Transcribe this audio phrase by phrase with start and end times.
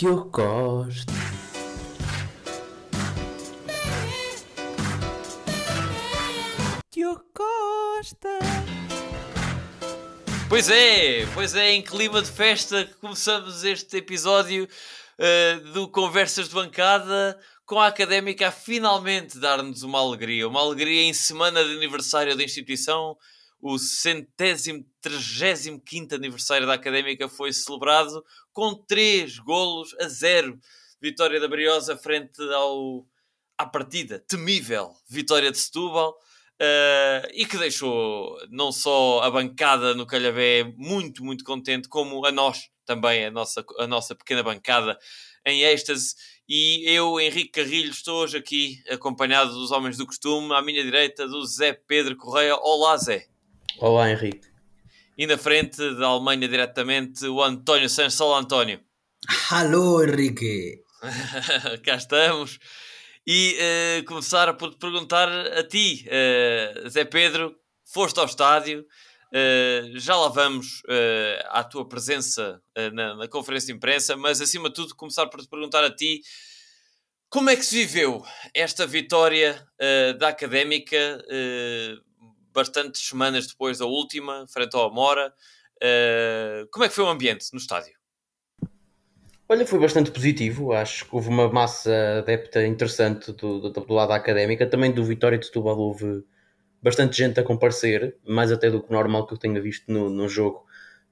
[0.00, 1.12] Diogo Costa.
[6.90, 8.38] Diogo Costa.
[10.48, 16.54] Pois é, pois é, em clima de festa começamos este episódio uh, do Conversas de
[16.54, 20.48] Bancada com a Académica a finalmente dar-nos uma alegria.
[20.48, 23.18] Uma alegria em semana de aniversário da instituição.
[23.60, 30.58] O centésimo, trigésimo quinto aniversário da Académica foi celebrado com três golos a zero.
[31.00, 33.06] Vitória da Briosa frente ao,
[33.56, 36.16] à partida temível Vitória de Setúbal.
[36.60, 42.30] Uh, e que deixou não só a bancada no Calhabé muito, muito contente, como a
[42.30, 44.98] nós também, a nossa, a nossa pequena bancada
[45.46, 46.14] em êxtase.
[46.46, 51.26] E eu, Henrique Carrilho, estou hoje aqui acompanhado dos homens do costume, à minha direita
[51.26, 52.56] do Zé Pedro Correia.
[52.56, 53.26] Olá, Zé.
[53.78, 54.48] Olá, Henrique.
[55.16, 58.20] E na frente da Alemanha, diretamente, o António Santos.
[58.20, 58.80] Olá, António.
[59.50, 60.82] Alô, Henrique.
[61.84, 62.58] Cá estamos.
[63.26, 63.56] E
[64.00, 67.54] uh, começar por te perguntar a ti, uh, Zé Pedro,
[67.84, 70.82] foste ao estádio, uh, já lá vamos
[71.50, 72.60] à tua presença
[72.92, 76.22] na, na, conferência de imprensa, mas acima de tudo começar por te perguntar a ti
[77.28, 79.64] como é que se viveu esta vitória
[80.18, 81.24] da Académica,
[82.52, 85.32] bastantes semanas depois da última, frente ao Amora,
[86.70, 88.00] como é que foi o ambiente no estádio?
[89.48, 90.72] Olha, foi bastante positivo.
[90.72, 94.64] Acho que houve uma massa adepta interessante do, do, do lado académica.
[94.64, 96.24] Também do Vitória de Setúbal houve
[96.82, 100.28] bastante gente a comparecer, mais até do que normal que eu tenha visto no, no
[100.28, 100.64] jogo,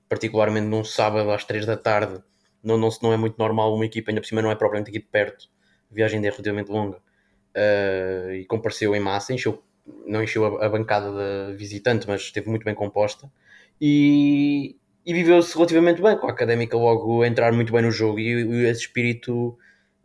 [0.08, 2.22] particularmente num sábado às 3 da tarde.
[2.62, 5.00] Não, não, não é muito normal uma equipa, ainda por cima não é propriamente aqui
[5.00, 5.48] de perto,
[5.90, 6.98] a viagem é relativamente longa.
[7.56, 9.62] Uh, e compareceu em massa, encheu,
[10.06, 13.30] não encheu a, a bancada da visitante, mas esteve muito bem composta.
[13.80, 18.18] E, e viveu-se relativamente bem, com a Académica logo a entrar muito bem no jogo.
[18.18, 19.56] E, e esse espírito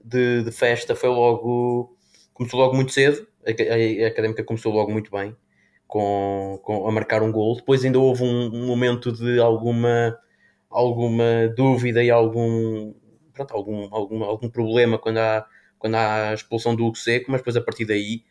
[0.04, 1.96] de, de, festa foi logo
[2.34, 5.36] começou logo muito cedo, a, a, a Académica começou logo muito bem
[5.88, 10.18] com, com, a marcar um gol, depois ainda houve um, um momento de alguma
[10.74, 12.94] alguma dúvida e algum,
[13.32, 15.46] pronto, algum, algum, algum problema quando há,
[15.78, 18.24] quando há a expulsão do Hugo Seco, mas depois a partir daí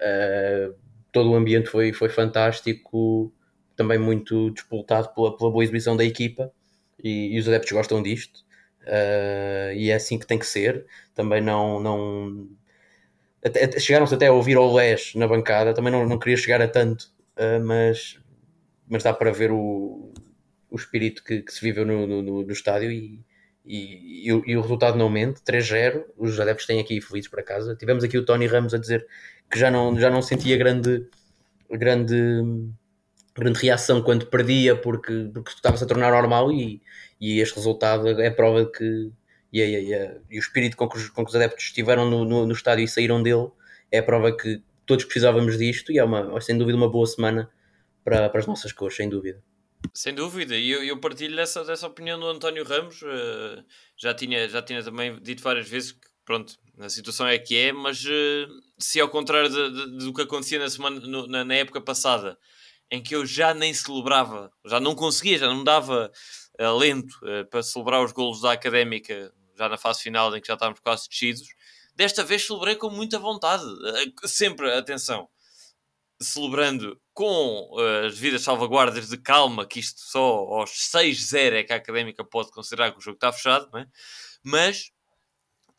[0.00, 0.74] uh,
[1.12, 3.32] todo o ambiente foi, foi fantástico
[3.76, 6.52] também muito despoltado pela, pela boa exibição da equipa
[7.02, 8.40] e, e os adeptos gostam disto
[8.88, 10.86] uh, e é assim que tem que ser.
[11.14, 11.80] Também não.
[11.80, 12.48] não
[13.78, 17.04] chegaram-se até a ouvir o Les na bancada, também não, não queria chegar a tanto,
[17.36, 18.18] uh, mas,
[18.88, 20.12] mas dá para ver o,
[20.70, 23.24] o espírito que, que se viveu no, no, no estádio e,
[23.64, 27.42] e, e, o, e, o, resultado não mente, 3-0, os adeptos têm aqui felizes para
[27.42, 27.76] casa.
[27.76, 29.06] Tivemos aqui o Tony Ramos a dizer
[29.50, 31.06] que já não, já não sentia grande,
[31.70, 32.16] grande
[33.34, 36.82] grande reação quando perdia porque, porque estava-se a tornar normal e,
[37.20, 39.12] e este resultado é prova de que
[39.52, 42.24] e, e, e, e o espírito com que, os, com que os adeptos estiveram no,
[42.24, 43.48] no, no, estádio e saíram dele
[43.90, 47.48] é prova que todos precisávamos disto e é uma, sem dúvida uma boa semana
[48.04, 49.42] para, para as nossas cores, sem dúvida.
[49.94, 53.00] Sem dúvida, e eu, eu, partilho dessa, dessa opinião do António Ramos.
[53.02, 53.64] Uh,
[53.96, 57.72] já, tinha, já tinha também dito várias vezes que, pronto, a situação é que é,
[57.72, 61.54] mas uh, se ao contrário de, de, do que acontecia na, semana, no, na, na,
[61.54, 62.38] época passada,
[62.90, 66.12] em que eu já nem celebrava, já não conseguia, já não dava
[66.58, 70.52] alento uh, para celebrar os golos da Académica, já na fase final em que já
[70.52, 71.48] estávamos quase descidos.
[71.96, 75.30] Desta vez celebrei com muita vontade, uh, sempre, atenção,
[76.20, 81.72] celebrando com uh, as devidas salvaguardas de calma, que isto só aos 6-0 é que
[81.72, 83.86] a Académica pode considerar que o jogo está fechado, é?
[84.42, 84.90] mas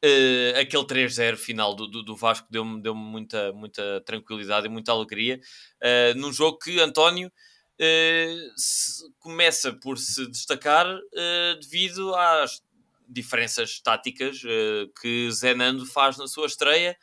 [0.04, 4.94] Uh, aquele 3-0 final do, do, do Vasco deu-me deu muita, muita tranquilidade e muita
[4.94, 5.42] alegria
[5.84, 10.88] uh, num jogo que António uh, se, começa por se destacar
[11.62, 12.64] devido às
[13.10, 14.42] diferenças táticas
[15.02, 16.96] que Zé Nando faz na sua estreia.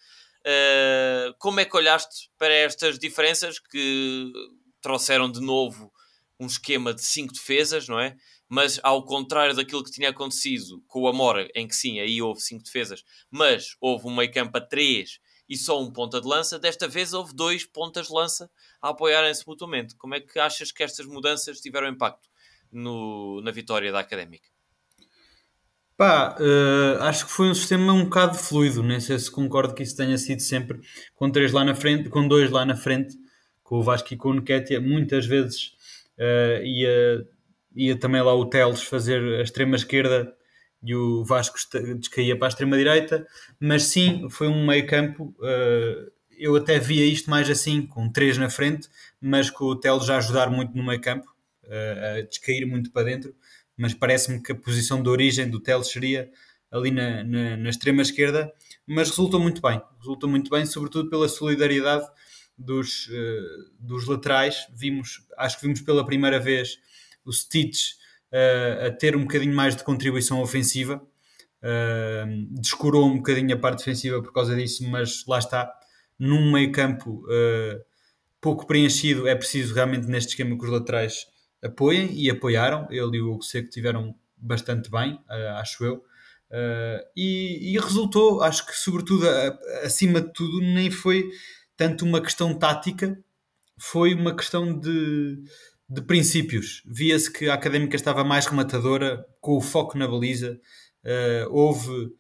[1.39, 4.33] como é que olhaste para estas diferenças que
[4.81, 5.93] trouxeram de novo
[6.39, 8.17] um esquema de 5 defesas, não é?
[8.49, 12.41] Mas ao contrário daquilo que tinha acontecido com o Amora, em que sim, aí houve
[12.41, 16.59] cinco defesas, mas houve um meio campo a três e só um ponta de lança,
[16.59, 18.51] desta vez houve dois pontas de lança
[18.83, 19.95] a apoiarem-se mutuamente.
[19.97, 22.29] Como é que achas que estas mudanças tiveram impacto
[22.71, 24.49] no, na vitória da Académica?
[25.97, 29.83] Pá, uh, acho que foi um sistema um bocado fluido, nem sei se concordo que
[29.83, 30.81] isso tenha sido sempre
[31.15, 33.17] com três lá na frente, com dois lá na frente,
[33.63, 35.73] com o Vasco e com o Nketiah, muitas vezes
[36.19, 37.27] uh, ia
[37.77, 40.35] ia também lá o Teles fazer a extrema esquerda
[40.83, 41.59] e o Vasco
[41.99, 43.27] descaía para a extrema direita,
[43.61, 45.35] mas sim, foi um meio campo.
[45.39, 48.89] Uh, eu até via isto mais assim, com três na frente,
[49.21, 51.27] mas com o Teles já ajudar muito no meio campo,
[51.65, 53.35] uh, a descair muito para dentro.
[53.77, 56.31] Mas parece-me que a posição de origem do Teles seria
[56.71, 58.53] ali na, na, na extrema esquerda,
[58.87, 62.07] mas resultou muito bem, resultou muito bem, sobretudo pela solidariedade
[62.57, 64.67] dos, uh, dos laterais.
[64.75, 66.79] Vimos, acho que vimos pela primeira vez
[67.27, 67.93] o Stitch
[68.33, 71.03] uh, a ter um bocadinho mais de contribuição ofensiva.
[71.63, 75.73] Uh, descurou um bocadinho a parte defensiva por causa disso, mas lá está,
[76.19, 77.81] num meio campo uh,
[78.41, 81.27] pouco preenchido, é preciso realmente neste esquema que os laterais
[81.63, 82.87] apoiem e apoiaram.
[82.91, 86.05] Ele e o Seco tiveram bastante bem, uh, acho eu.
[87.17, 89.29] E, e, resultou, acho que sobretudo
[89.83, 91.29] acima de tudo, nem foi
[91.77, 93.19] tanto uma questão tática,
[93.77, 95.43] foi uma questão de,
[95.89, 96.83] de princípios.
[96.87, 100.61] Via-se que a académica estava mais rematadora, com o foco na baliza.
[101.05, 102.13] Uh, houve,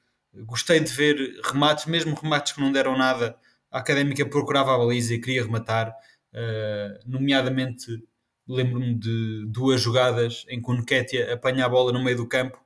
[0.45, 3.37] gostei de ver remates, mesmo remates que não deram nada.
[3.71, 7.87] A académica procurava a baliza e queria rematar, uh, nomeadamente
[8.49, 12.59] lembro-me de duas jogadas em que o Nketiah apanha a bola no meio do campo,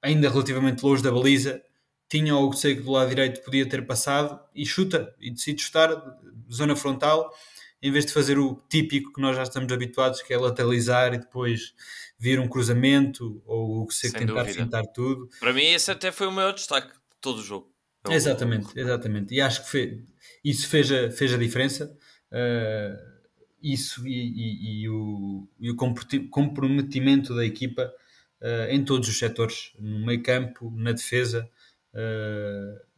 [0.00, 1.62] ainda relativamente longe da baliza,
[2.08, 5.90] tinha o Seco do lado direito, podia ter passado e chuta, e decide chutar,
[6.50, 7.30] zona frontal,
[7.82, 11.18] em vez de fazer o típico que nós já estamos habituados, que é lateralizar e
[11.18, 11.74] depois
[12.18, 15.28] vir um cruzamento, ou o Seco tentar fintar tudo.
[15.38, 17.70] Para mim esse até foi o maior destaque de todo o jogo.
[18.08, 19.34] Exatamente, exatamente.
[19.34, 20.02] E acho que fez,
[20.44, 21.96] isso fez a, fez a diferença.
[22.30, 23.20] Uh,
[23.62, 25.76] isso e, e, e, o, e o
[26.30, 27.92] comprometimento da equipa
[28.40, 31.48] uh, em todos os setores, no meio campo, na defesa.
[31.92, 32.89] Uh,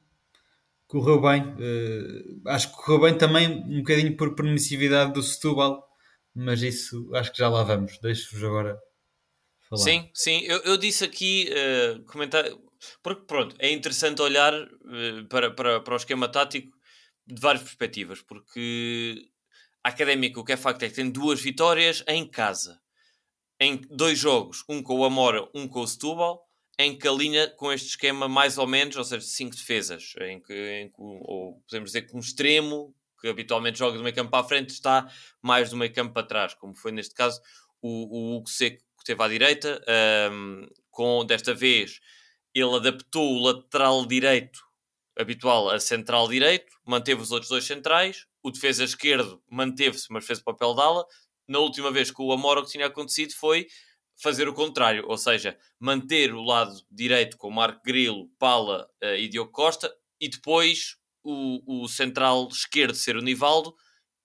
[0.92, 5.82] correu bem, uh, acho que correu bem também um bocadinho por permissividade do Setúbal,
[6.34, 7.98] mas isso acho que já lá vamos.
[8.00, 8.78] Deixo-vos agora
[9.68, 9.82] falar.
[9.82, 11.48] Sim, sim, eu, eu disse aqui,
[12.06, 12.44] comentar,
[13.02, 14.52] porque pronto, é interessante olhar
[15.28, 16.70] para, para, para o esquema tático
[17.26, 19.30] de várias perspectivas, porque
[19.82, 22.80] a Académica, o que é facto é que tem duas vitórias em casa.
[23.58, 26.44] Em dois jogos, um com o Amora, um com o Setúbal,
[26.78, 30.52] em que alinha com este esquema mais ou menos, ou seja, cinco defesas, em que,
[30.52, 34.44] em que ou podemos dizer que um extremo, que habitualmente joga do meio campo para
[34.44, 35.10] a frente, está
[35.40, 37.40] mais do meio campo para trás, como foi neste caso
[37.80, 39.82] o, o Hugo Seco que teve à direita,
[40.32, 42.00] um, com desta vez
[42.54, 44.60] ele adaptou o lateral direito
[45.16, 50.38] habitual a central direito, manteve os outros dois centrais, o defesa esquerdo manteve-se, mas fez
[50.38, 51.06] o papel de ala.
[51.46, 53.66] Na última vez com o Amora, o que tinha acontecido foi
[54.22, 59.28] fazer o contrário, ou seja, manter o lado direito com Marco Grilo, Pala uh, e
[59.28, 63.74] Diogo Costa e depois o, o central esquerdo ser o Nivaldo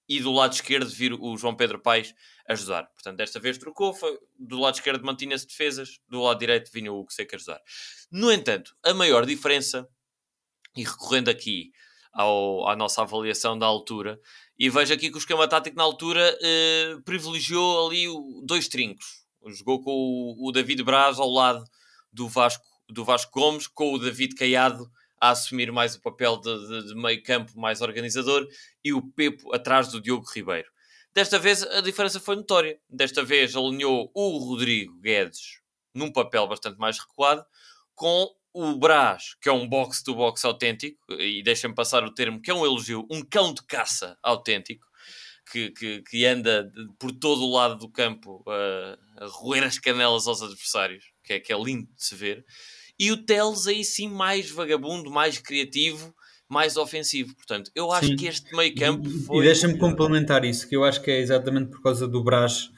[0.07, 2.13] e do lado esquerdo vir o João Pedro Paes
[2.47, 2.83] ajudar.
[2.93, 7.05] Portanto, desta vez trocou, foi, do lado esquerdo mantinha-se defesas, do lado direito vinha o
[7.09, 7.59] sei que ajudar.
[8.11, 9.87] No entanto, a maior diferença,
[10.75, 11.71] e recorrendo aqui
[12.13, 14.19] ao, à nossa avaliação da altura.
[14.57, 19.26] E vejo aqui que o esquema tático na altura eh, privilegiou ali o, dois trincos.
[19.51, 21.63] Jogou com o, o, David Braz ao lado
[22.11, 24.89] do Vasco, do Vasco Gomes, com o David Caiado
[25.19, 28.47] a assumir mais o papel de, de, de meio campo mais organizador
[28.83, 30.69] e o Pepo atrás do Diogo Ribeiro.
[31.13, 32.79] Desta vez a diferença foi notória.
[32.87, 35.61] Desta vez alinhou o Rodrigo Guedes
[35.93, 37.43] num papel bastante mais recuado,
[37.95, 42.53] com o Brás, que é um box-to-box autêntico, e deixem-me passar o termo, que é
[42.53, 44.86] um elogio, um cão de caça autêntico,
[45.51, 50.27] que, que, que anda por todo o lado do campo uh, a roer as canelas
[50.27, 52.45] aos adversários, que é, que é lindo de se ver.
[52.99, 56.13] E o Teles aí sim mais vagabundo, mais criativo,
[56.49, 57.35] mais ofensivo.
[57.35, 58.15] Portanto, eu acho sim.
[58.15, 59.43] que este meio campo foi...
[59.43, 62.71] E deixa-me complementar isso, que eu acho que é exatamente por causa do Brás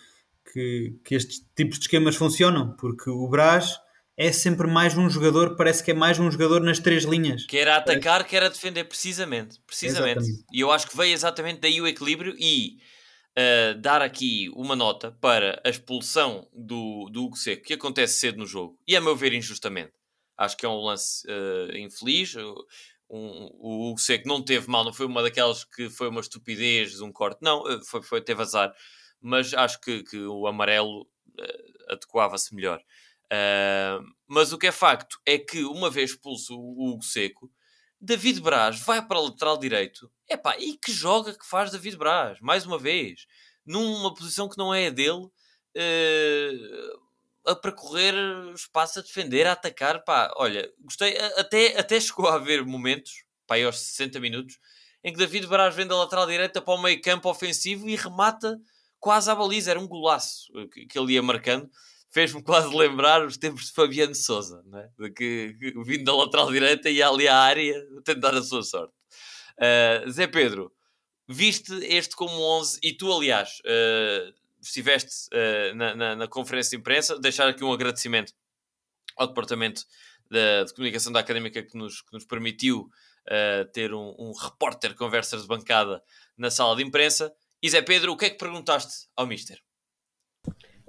[0.51, 3.79] que, que estes tipos de esquemas funcionam, porque o Brás
[4.19, 7.45] é sempre mais um jogador, parece que é mais um jogador nas três linhas.
[7.45, 9.57] Quer atacar, quer a defender, precisamente.
[9.65, 10.19] Precisamente.
[10.19, 10.45] Exatamente.
[10.51, 12.79] E eu acho que veio exatamente daí o equilíbrio e
[13.37, 18.39] uh, dar aqui uma nota para a expulsão do, do Hugo Seco, que acontece cedo
[18.39, 19.93] no jogo, e a meu ver injustamente.
[20.37, 22.35] Acho que é um lance uh, infeliz.
[23.09, 26.91] Um, o Hugo Seco não teve mal, não foi uma daquelas que foi uma estupidez
[26.91, 28.73] de um corte, não, eh, foi, foi, teve azar,
[29.21, 32.81] mas acho que, que o amarelo uh, adequava-se melhor.
[33.31, 37.51] Uh, mas o que é facto é que, uma vez expulso o Hugo Seco,
[38.01, 40.11] David Braz vai para o lateral direito.
[40.27, 42.39] Epá, e que joga que faz David Braz?
[42.39, 43.25] Mais uma vez.
[43.65, 45.25] Numa posição que não é a dele,
[45.75, 46.99] uh,
[47.45, 48.13] a percorrer
[48.55, 50.03] espaço, a defender, a atacar.
[50.03, 51.17] Pá, olha, gostei.
[51.37, 54.57] Até, até chegou a haver momentos, pá, aí aos 60 minutos,
[55.03, 58.59] em que David Braz vem da lateral direita para o meio campo ofensivo e remata
[58.99, 59.71] quase à baliza.
[59.71, 61.69] Era um golaço que, que ele ia marcando
[62.09, 64.89] fez-me quase lembrar os tempos de Fabiano Souza, né?
[65.15, 68.93] que, que vindo da lateral direita ia ali à área tentar a sua sorte.
[69.57, 70.73] Uh, Zé Pedro,
[71.27, 76.77] viste este como 11 e tu, aliás, uh, estiveste uh, na, na, na, conferência de
[76.77, 78.33] imprensa, deixar aqui um agradecimento
[79.15, 79.83] ao departamento
[80.29, 82.89] de, comunicação da académica que nos, que nos permitiu
[83.73, 86.01] ter um, um repórter conversas de bancada
[86.35, 87.31] na sala de imprensa.
[87.61, 89.61] E Zé Pedro, o que é que perguntaste ao Mister?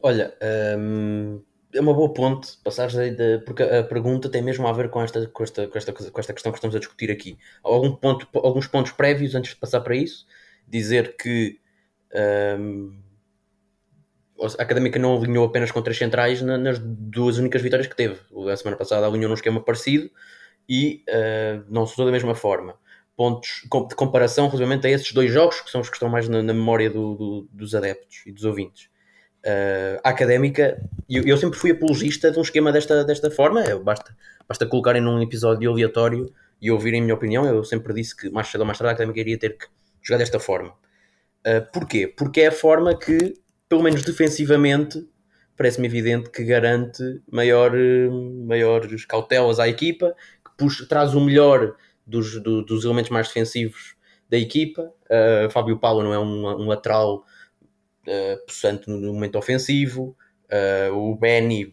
[0.03, 0.35] Olha,
[0.79, 1.43] hum,
[1.75, 3.15] é uma boa ponte, passares aí
[3.45, 6.33] porque a pergunta tem mesmo a ver com esta, com, esta, com, esta, com esta
[6.33, 7.39] questão que estamos a discutir aqui.
[7.63, 10.27] Algum ponto, alguns pontos prévios antes de passar para isso,
[10.67, 11.61] dizer que
[12.59, 12.99] hum,
[14.43, 18.19] a Académica não alinhou apenas com três centrais nas duas únicas vitórias que teve.
[18.51, 20.11] A semana passada alinhou num esquema parecido
[20.69, 22.75] e uh, não se usou da mesma forma.
[23.17, 26.43] Pontos de comparação relativamente a esses dois jogos, que são os que estão mais na,
[26.43, 28.89] na memória do, do, dos adeptos e dos ouvintes.
[29.45, 34.15] Uh, Académica, eu, eu, sempre fui apologista de um esquema desta, desta forma, basta,
[34.47, 36.31] basta colocarem num episódio aleatório
[36.61, 37.47] e ouvirem a minha opinião.
[37.47, 39.67] Eu sempre disse que mais cedo ou mais tarde a Académica iria ter que
[40.03, 40.75] jogar desta forma.
[41.47, 42.07] Uh, porquê?
[42.07, 43.35] Porque é a forma que
[43.71, 45.09] pelo menos defensivamente,
[45.57, 47.71] parece-me evidente que garante maior,
[48.45, 50.13] maiores cautelas à equipa,
[50.45, 53.95] que puxa, traz o melhor dos, do, dos elementos mais defensivos
[54.29, 54.93] da equipa.
[55.09, 57.25] Uh, Fábio Paulo não é um, um lateral
[58.11, 60.17] uh, possante no momento ofensivo.
[60.51, 61.73] Uh, o Benny,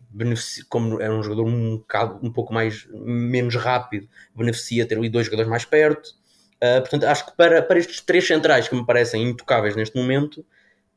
[0.69, 5.25] como é um jogador um, bocado, um pouco mais menos rápido, beneficia ter ali dois
[5.25, 6.09] jogadores mais perto.
[6.57, 10.45] Uh, portanto, acho que para, para estes três centrais que me parecem intocáveis neste momento,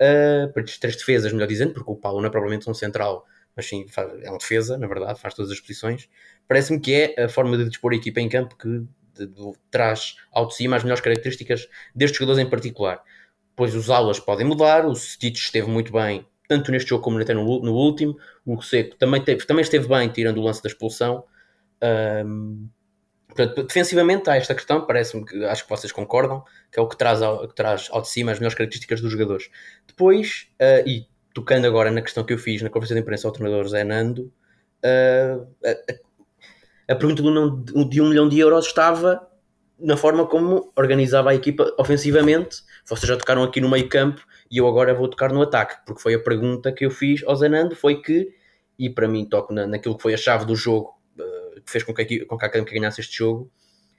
[0.00, 3.66] uh, para três defesas, melhor dizendo, porque o Paulo não é propriamente um central, mas
[3.66, 3.87] sim
[4.23, 6.09] é um defesa, na verdade, faz todas as posições.
[6.47, 10.16] Parece-me que é a forma de dispor a equipa em campo que de, de, traz
[10.32, 13.02] ao de cima as melhores características destes jogadores em particular.
[13.57, 17.35] Pois os alas podem mudar, o Stitch esteve muito bem, tanto neste jogo como até
[17.35, 18.16] no, no último.
[18.45, 21.25] O Seco também, teve, também esteve bem, tirando o lance da expulsão.
[22.25, 22.69] Um,
[23.30, 26.97] Portanto, defensivamente há esta questão, parece-me que acho que vocês concordam, que é o que
[26.97, 29.49] traz ao, que traz ao de cima as melhores características dos jogadores.
[29.87, 33.33] Depois, uh, e tocando agora na questão que eu fiz na conferência de imprensa ao
[33.33, 34.33] treinador Zé Nando,
[34.85, 39.26] uh, a, a, pergunta de um milhão de euros estava
[39.78, 42.62] na forma como organizava a equipa ofensivamente.
[42.90, 44.20] Vocês já tocaram aqui no meio campo
[44.50, 47.37] e eu agora vou tocar no ataque, porque foi a pergunta que eu fiz ao
[47.37, 48.28] Zé Nando, foi que,
[48.78, 51.00] e para mim toco na, naquilo que foi a chave do jogo
[51.61, 53.50] que fez com que, com que a Académica ganhasse este jogo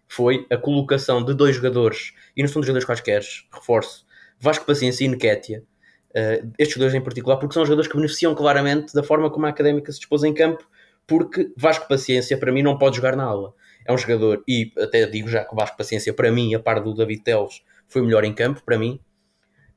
[0.07, 3.21] foi a colocação de dois jogadores, e não são dos jogadores quaisquer,
[3.51, 4.05] reforço,
[4.37, 5.63] Vasco Paciência e Nequétia,
[6.09, 9.49] uh, estes jogadores em particular, porque são jogadores que beneficiam claramente da forma como a
[9.49, 10.67] Académica se dispôs em campo,
[11.07, 13.53] porque Vasco Paciência, para mim, não pode jogar na aula.
[13.85, 16.81] É um jogador, e até digo já que o Vasco Paciência, para mim, a par
[16.81, 18.99] do David Teles, foi o melhor em campo, para mim.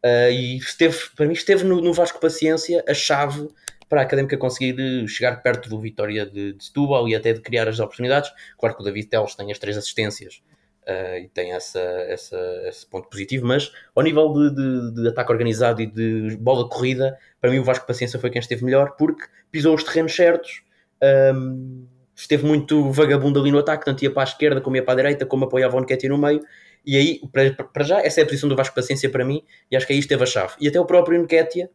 [0.05, 3.49] Uh, e esteve, para mim, esteve no, no Vasco Paciência a chave
[3.89, 7.69] para a Académica conseguir chegar perto do Vitória de, de Setúbal e até de criar
[7.69, 8.31] as oportunidades.
[8.59, 10.43] Claro que o David Teles tem as três assistências
[10.87, 15.33] uh, e tem essa, essa, esse ponto positivo, mas ao nível de, de, de, ataque
[15.33, 19.25] organizado e de bola corrida, para mim o Vasco Paciência foi quem esteve melhor porque
[19.51, 20.63] pisou os terrenos certos.
[21.35, 24.93] Um, esteve muito vagabundo ali no ataque, tanto ia para a esquerda como ia para
[24.93, 26.41] a direita, como apoiava o Nketiah no meio,
[26.85, 27.21] e aí,
[27.73, 29.99] para, já, essa é a posição do Vasco Paciência para mim, e acho que aí
[29.99, 30.55] esteve a chave.
[30.61, 31.69] E até o próprio Nketiah,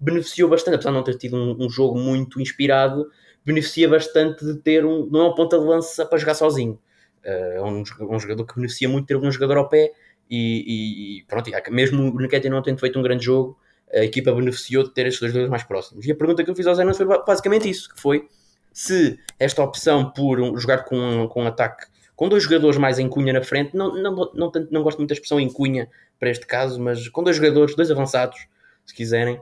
[0.00, 3.10] beneficiou bastante, apesar de não ter tido um, um, jogo muito inspirado,
[3.44, 5.06] beneficia bastante de ter um.
[5.10, 6.78] Não é um ponta de lança para jogar sozinho.
[7.24, 9.92] Uh, é um, um, jogador que beneficia muito de ter um jogador ao pé
[10.30, 13.58] e, e pronto, mesmo o Nketiah não tendo feito um grande jogo,
[13.92, 16.06] a equipa beneficiou de ter estes dois jogadores mais próximos.
[16.06, 18.28] E a pergunta que eu fiz ao Zé foi basicamente isso, que foi
[18.72, 21.86] se esta opção por jogar com, com um ataque
[22.18, 25.14] com dois jogadores mais em cunha na frente, não, não, não, não, gosto muito da
[25.14, 28.48] expressão em cunha para este caso, mas com dois jogadores, dois avançados,
[28.84, 29.40] se quiserem,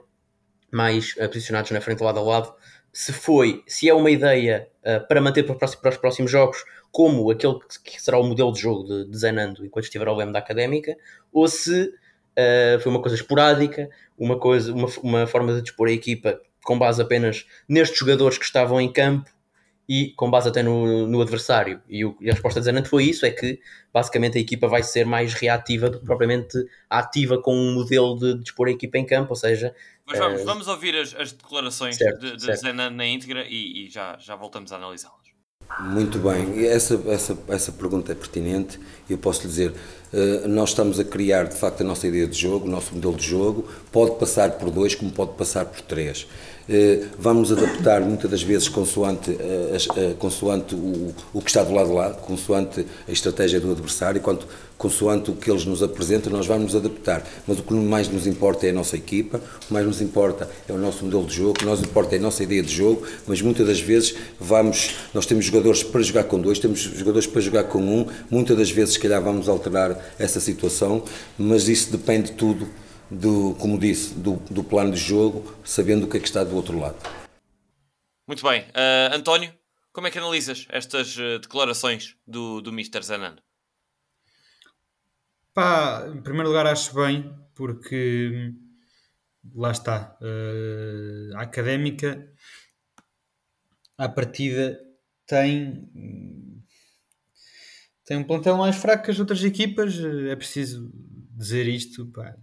[0.71, 2.53] mais uh, posicionados na frente lado a lado,
[2.93, 7.31] se foi, se é uma ideia uh, para manter para, para, os próximos jogos como
[7.31, 9.27] aquele que será o modelo de jogo de, de
[9.65, 10.95] enquanto estiver ao leme da Académica,
[11.33, 15.91] ou se uh, foi uma coisa esporádica, uma, coisa, uma, uma forma de dispor a
[15.91, 19.31] equipa com base apenas nestes jogadores que estavam em campo
[19.87, 21.81] e com base até no, no adversário.
[21.87, 23.59] E, o, e, a resposta de Zenante foi isso: é que
[23.93, 26.57] basicamente a equipa vai ser mais reativa do que propriamente
[26.89, 29.73] ativa com um modelo de, de dispor a equipa em campo, ou seja.
[30.05, 30.43] Mas vamos, é...
[30.43, 34.35] vamos ouvir as, as declarações certo, de, de Zenante na íntegra e, e, já, já
[34.35, 35.27] voltamos a analisá-las.
[35.79, 38.79] Muito bem, essa, essa, essa pergunta é pertinente.
[39.09, 42.39] Eu posso lhe dizer, uh, nós estamos a criar de facto a nossa ideia de
[42.39, 46.25] jogo, o nosso modelo de jogo, pode passar por dois, como pode passar por três.
[46.69, 51.87] Eh, vamos adaptar muitas das vezes consoante, eh, eh, consoante o, que está do lado
[51.87, 54.45] de lá, consoante a estratégia do adversário, quanto,
[54.77, 57.25] consoante o que eles nos apresentam, nós vamos nos adaptar.
[57.47, 60.49] Mas o que mais nos importa é a nossa equipa, o que mais nos importa
[60.67, 62.73] é o nosso modelo de jogo, o que nos importa é a nossa ideia de
[62.73, 67.25] jogo, mas muitas das vezes vamos, nós temos jogadores para jogar com dois, temos jogadores
[67.25, 71.01] para jogar com um, muitas das vezes se calhar vamos alterar essa situação,
[71.37, 72.67] mas isso depende tudo
[73.09, 76.55] do, como disse, do, do plano de jogo, sabendo o que é que está do
[76.55, 76.97] outro lado.
[78.27, 78.61] Muito bem.
[78.61, 79.53] Uh, António,
[79.93, 83.01] Como é que analisas estas uh, declarações do, do Mr.
[83.01, 83.41] Zanando?
[85.53, 88.53] Pá, em primeiro lugar acho bem, porque
[89.55, 92.31] lá está, uh, a académica
[93.97, 94.79] à partida
[95.25, 95.89] tem
[98.05, 99.95] tem um plantel mais fraco que as outras equipas,
[100.29, 100.91] é preciso
[101.35, 102.05] dizer isto.
[102.11, 102.37] Pá.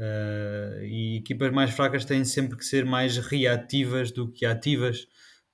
[0.00, 5.06] Uh, e equipas mais fracas têm sempre que ser mais reativas do que ativas,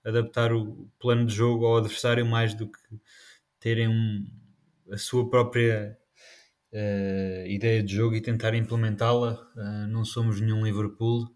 [0.04, 2.78] adaptar o plano de jogo ao adversário mais do que
[3.58, 4.24] terem um,
[4.92, 5.98] a sua própria
[6.72, 9.34] uh, ideia de jogo e tentar implementá-la.
[9.56, 11.28] Uh, não somos nenhum Liverpool,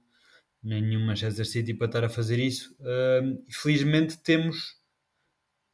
[0.63, 2.77] nem nenhum Manchester City para estar a fazer isso.
[3.51, 4.79] felizmente temos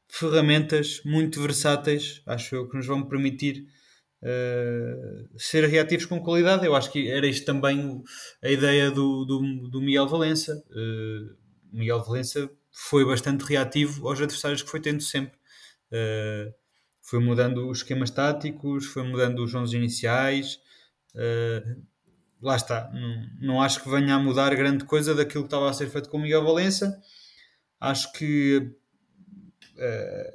[0.09, 3.66] ferramentas muito versáteis, acho eu, que nos vão permitir
[4.23, 6.65] uh, ser reativos com qualidade.
[6.65, 8.03] Eu acho que era isto também
[8.43, 10.63] a ideia do, do, do Miguel Valença.
[10.71, 11.37] Uh,
[11.73, 15.37] Miguel Valença foi bastante reativo aos adversários que foi tendo sempre.
[15.91, 16.53] Uh,
[17.03, 20.61] foi mudando os esquemas táticos, foi mudando os 11 iniciais.
[22.43, 22.91] lá está.
[22.93, 26.09] Não, não acho que venha a mudar grande coisa daquilo que estava a ser feito
[26.09, 27.01] com o Miguel Valença.
[27.81, 28.73] Acho que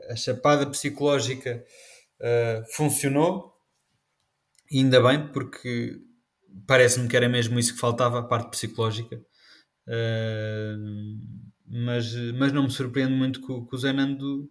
[0.09, 1.61] a chapada psicológica
[2.73, 3.50] funcionou,
[4.79, 5.99] ainda bem, porque
[6.67, 9.21] parece-me que era mesmo isso que faltava, a parte psicológica.
[9.87, 11.17] Uh,
[11.67, 14.43] mas, mas não me surpreende muito que, que o Zenando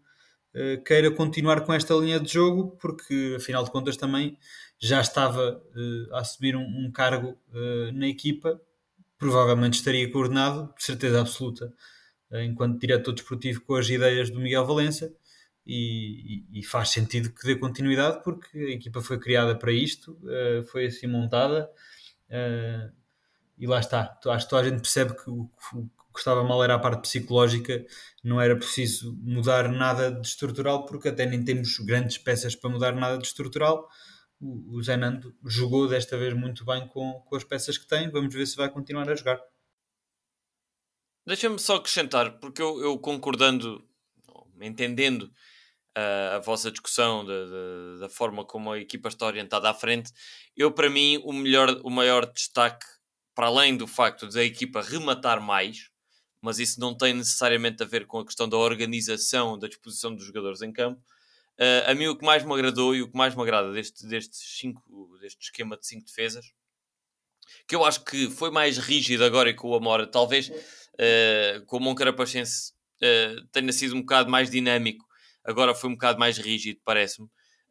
[0.55, 4.37] uh, queira continuar com esta linha de jogo, porque afinal de contas também
[4.79, 7.39] já estava uh, a assumir um, um cargo
[7.95, 8.61] na equipa,
[9.19, 11.73] provavelmente estaria coordenado, de certeza absoluta,
[12.33, 15.13] enquanto diretor desportivo com as ideias do Miguel Valença
[15.73, 20.65] e, e, faz sentido que dê continuidade porque a equipa foi criada para isto, uh,
[20.65, 21.71] foi assim montada
[22.29, 22.93] uh,
[23.57, 24.19] e lá está.
[24.27, 25.49] Acho que toda a gente percebe que o,
[26.13, 27.87] que estava mal era a parte psicológica,
[28.25, 32.93] não era preciso mudar nada de estrutural porque até nem temos grandes peças para mudar
[32.93, 33.89] nada de estrutural.
[34.41, 38.11] O, o Zé Nando jogou desta vez muito bem com, com as peças que tem,
[38.11, 39.41] vamos ver se vai continuar a jogar.
[41.25, 43.87] Deixa-me só acrescentar, porque eu, eu concordando,
[44.61, 45.31] entendendo
[45.97, 50.13] uh, a vossa discussão da, da, da, forma como a equipa está orientada à frente,
[50.57, 52.87] eu para mim o, melhor, o maior destaque,
[53.35, 55.91] para além do facto de a equipa rematar mais,
[56.41, 60.25] mas isso não tem necessariamente a ver com a questão da organização, da disposição dos
[60.25, 61.01] jogadores em campo.
[61.59, 64.07] Uh, a mim o que mais me agradou e o que mais me agrada deste,
[64.07, 64.83] deste, cinco,
[65.21, 66.53] deste esquema de cinco defesas,
[67.67, 71.81] que eu acho que foi mais rígido agora com o Amora, talvez uh, com o
[71.81, 72.73] Moncarapachense
[73.03, 75.07] uh, tenha sido um bocado mais dinâmico,
[75.45, 77.27] agora foi um bocado mais rígido, parece-me.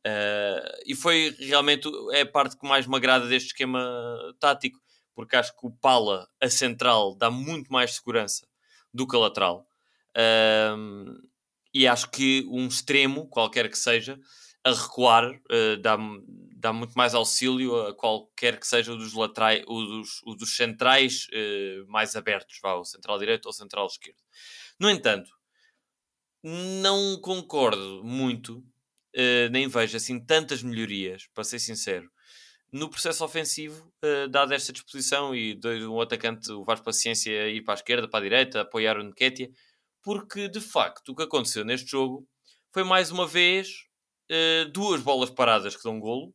[0.05, 3.79] Uh, e foi realmente é a parte que mais me agrada deste esquema
[4.39, 4.79] tático,
[5.13, 8.47] porque acho que o Pala, a central, dá muito mais segurança
[8.93, 9.67] do que a lateral.
[10.11, 11.27] Uh,
[11.73, 14.19] e acho que um extremo, qualquer que seja,
[14.63, 15.97] a recuar uh, dá,
[16.55, 20.55] dá muito mais auxílio a qualquer que seja o dos laterais, o dos, o dos
[20.55, 24.17] centrais uh, mais abertos, vá, o central direito ou o central esquerdo.
[24.79, 25.31] No entanto,
[26.43, 28.59] não concordo muito,
[29.15, 32.09] uh, nem vejo assim tantas melhorias, para ser sincero,
[32.71, 37.61] no processo ofensivo, uh, dada esta disposição e de um atacante, o Vasco Paciência, ir
[37.63, 39.51] para a esquerda, para a direita, apoiar o Nketiah,
[40.01, 42.27] porque de facto o que aconteceu neste jogo
[42.71, 43.85] foi mais uma vez
[44.31, 46.33] uh, duas bolas paradas que dão golo,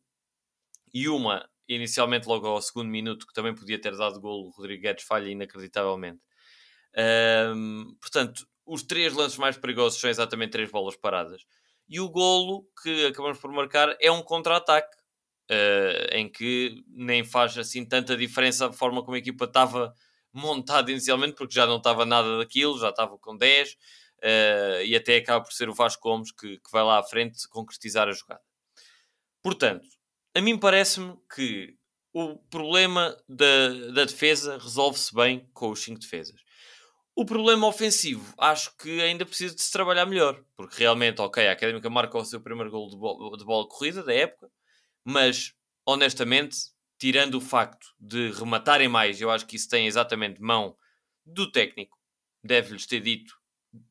[0.92, 4.82] e uma inicialmente logo ao segundo minuto, que também podia ter dado golo, o Rodrigo
[4.82, 6.20] Guedes falha inacreditavelmente.
[6.96, 11.42] Um, portanto, os três lances mais perigosos são exatamente três bolas paradas.
[11.88, 14.96] E o golo que acabamos por marcar é um contra-ataque,
[15.50, 19.94] uh, em que nem faz assim tanta diferença a forma como a equipa estava
[20.32, 23.76] montada inicialmente, porque já não estava nada daquilo, já estava com 10, uh,
[24.22, 27.46] ah, e até acaba por ser o Vasco Gomes que, que vai lá à frente
[27.48, 28.42] concretizar a jogada.
[29.42, 29.86] Portanto,
[30.34, 31.76] a mim parece-me que
[32.12, 36.40] o problema da, da defesa resolve-se bem com os 5 defesas.
[37.16, 41.52] O problema ofensivo, acho que ainda precisa de se trabalhar melhor, porque realmente, ok, a
[41.52, 44.50] Académica marca o seu primeiro gol de, bola, de bola corrida da época,
[45.04, 45.54] mas
[45.86, 46.56] honestamente,
[46.98, 50.76] tirando o facto de rematarem mais, eu acho que isso tem exatamente mão
[51.24, 51.96] do técnico,
[52.42, 53.32] deve-lhes ter dito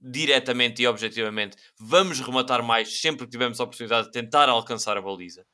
[0.01, 5.01] diretamente e objetivamente: vamos rematar mais sempre que tivermos a oportunidade de tentar alcançar a
[5.01, 5.45] baliza.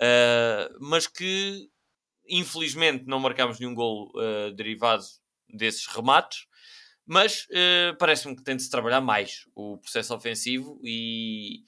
[0.00, 1.68] Uh, mas que
[2.26, 5.04] infelizmente não marcámos nenhum gol uh, derivado
[5.48, 6.46] desses remates,
[7.10, 11.64] mas uh, parece-me que tem de se trabalhar mais o processo ofensivo e,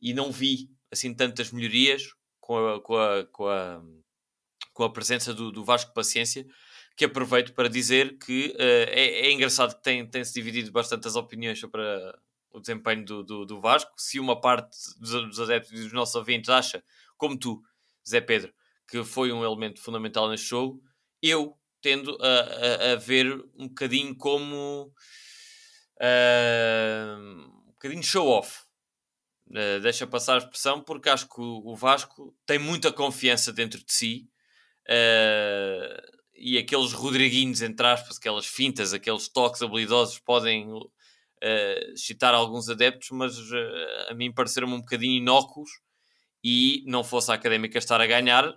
[0.00, 2.04] e não vi assim tantas melhorias
[2.40, 3.82] com a, com a, com a,
[4.72, 6.46] com a presença do, do Vasco Paciência
[6.96, 11.60] que aproveito para dizer que é, é, engraçado que tem, tem-se dividido bastante as opiniões
[11.60, 12.18] sobre a,
[12.52, 13.92] o desempenho do, do, do Vasco.
[13.98, 16.82] Se uma parte dos, dos adeptos e dos nossos ouvintes acha,
[17.18, 17.62] como tu,
[18.08, 18.50] Zé Pedro,
[18.88, 20.82] que foi um elemento fundamental neste jogo,
[21.20, 21.54] eu
[21.86, 24.92] tendo a, a, a ver um bocadinho como
[26.00, 27.16] uh,
[27.64, 28.64] um bocadinho show-off.
[29.48, 33.92] Uh, deixa passar a expressão porque acho que o, Vasco tem muita confiança dentro de
[33.92, 34.28] si
[34.88, 40.82] uh, e aqueles Rodriguinhos, entre aspas, aquelas fintas, aqueles toques habilidosos podem uh,
[41.94, 45.70] excitar alguns adeptos, mas uh, a mim pareceram-me um bocadinho inócuos
[46.42, 48.52] e não fosse a Académica estar a ganhar,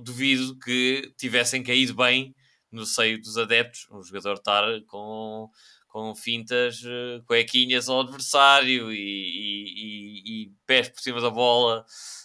[0.00, 2.34] duvido que tivessem caído bem
[2.70, 5.50] no seio dos adeptos, um jogador estar com,
[5.88, 11.84] com fintas, uh, cuequinhas ao adversário e, e, e, e pés por cima da bola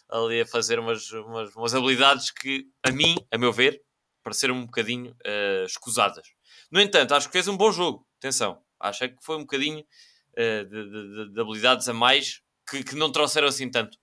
[0.10, 3.82] ali a fazer umas, umas, umas habilidades que, a mim, a meu ver,
[4.24, 6.28] pareceram um bocadinho uh, escusadas.
[6.72, 8.06] No entanto, acho que fez um bom jogo.
[8.20, 12.84] Atenção, acho é que foi um bocadinho uh, de, de, de, habilidades a mais que,
[12.84, 13.98] que, não trouxeram assim tanto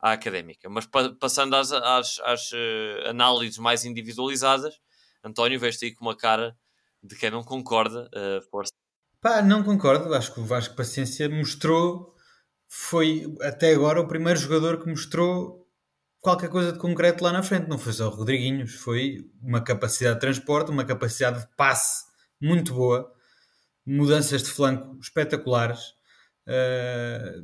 [0.00, 0.68] à académica.
[0.68, 4.74] Mas pa passando às, às, às uh, análises mais individualizadas,
[5.24, 6.56] António, veste aí com uma cara
[7.02, 8.08] de quem não concorda.
[8.14, 8.72] Uh, força.
[9.20, 10.14] Pá, não concordo.
[10.14, 12.14] Acho que o Vasco Paciência mostrou
[12.68, 15.66] foi até agora o primeiro jogador que mostrou
[16.20, 17.68] qualquer coisa de concreto lá na frente.
[17.68, 22.04] Não foi só o Rodriguinhos, foi uma capacidade de transporte, uma capacidade de passe
[22.40, 23.10] muito boa,
[23.86, 25.94] mudanças de flanco espetaculares
[26.46, 27.42] uh,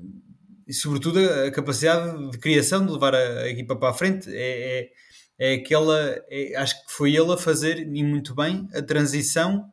[0.67, 4.29] e, sobretudo, a capacidade de criação de levar a, a equipa para a frente.
[4.31, 4.91] É,
[5.39, 5.99] é, é aquela,
[6.29, 9.71] é, acho que foi ele a fazer e muito bem a transição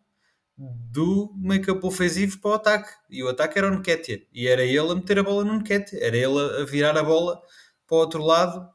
[0.57, 2.89] do make-up ofensivo para o ataque.
[3.09, 4.21] E o ataque era o Nketiah.
[4.33, 6.03] E era ele a meter a bola no Nketiah.
[6.03, 7.41] Era ele a virar a bola
[7.87, 8.69] para o outro lado,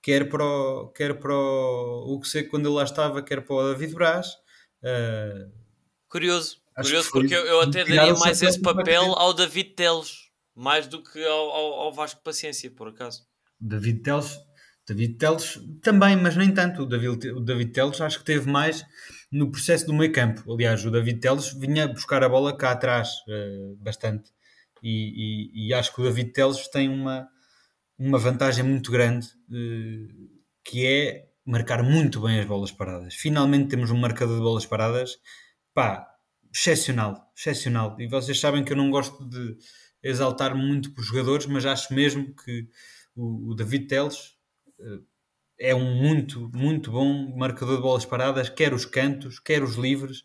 [0.00, 3.72] quer para o, quer para o, o sei quando ele lá estava, quer para o
[3.72, 4.28] David Braz.
[4.82, 5.50] Uh,
[6.08, 11.02] curioso, curioso porque eu, eu até daria mais esse papel ao David Teles, mais do
[11.02, 13.26] que ao, ao, ao Vasco Paciência, por acaso.
[13.60, 14.38] David Teles,
[14.86, 16.82] David Teles também, mas nem tanto.
[16.82, 18.84] O David, o David Teles acho que teve mais
[19.32, 20.52] no processo do meio campo.
[20.52, 24.30] Aliás, o David Teles vinha buscar a bola cá atrás uh, bastante.
[24.82, 24.90] E,
[25.56, 27.26] e, e, acho que o David Teles tem uma,
[27.98, 30.30] uma vantagem muito grande uh,
[30.62, 33.14] que é marcar muito bem as bolas paradas.
[33.14, 35.18] Finalmente temos um marcador de bolas paradas
[35.72, 36.06] pá,
[36.52, 37.96] excepcional, excepcional.
[37.98, 39.56] E vocês sabem que eu não gosto de
[40.04, 42.68] exaltar muito por jogadores, mas acho mesmo que
[43.16, 44.36] o, o David Teles
[44.78, 45.04] uh,
[45.58, 50.20] é um muito, muito bom marcador de bolas paradas, quer os cantos, quer os livres.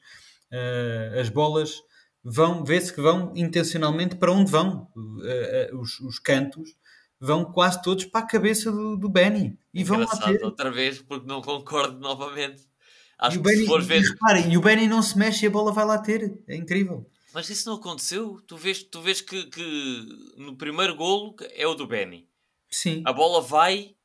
[0.51, 1.81] Uh, as bolas
[2.23, 4.87] vão, vê-se que vão intencionalmente para onde vão.
[4.95, 6.75] Uh, uh, os, os, cantos
[7.19, 9.57] vão quase todos para a cabeça do, do Benny.
[9.73, 10.43] E vão lá ter.
[10.43, 12.67] outra vez, porque não concordo novamente.
[13.17, 14.01] Acho e o, Benny, ver...
[14.01, 16.41] e, reparem, e o Benny não se mexe e a bola vai lá ter.
[16.47, 17.05] É incrível.
[17.33, 18.41] Mas isso não aconteceu.
[18.47, 20.05] Tu vês, tu vês que, que
[20.37, 22.27] no primeiro golo é o do Benny.
[22.69, 23.01] Sim.
[23.05, 23.95] A bola vai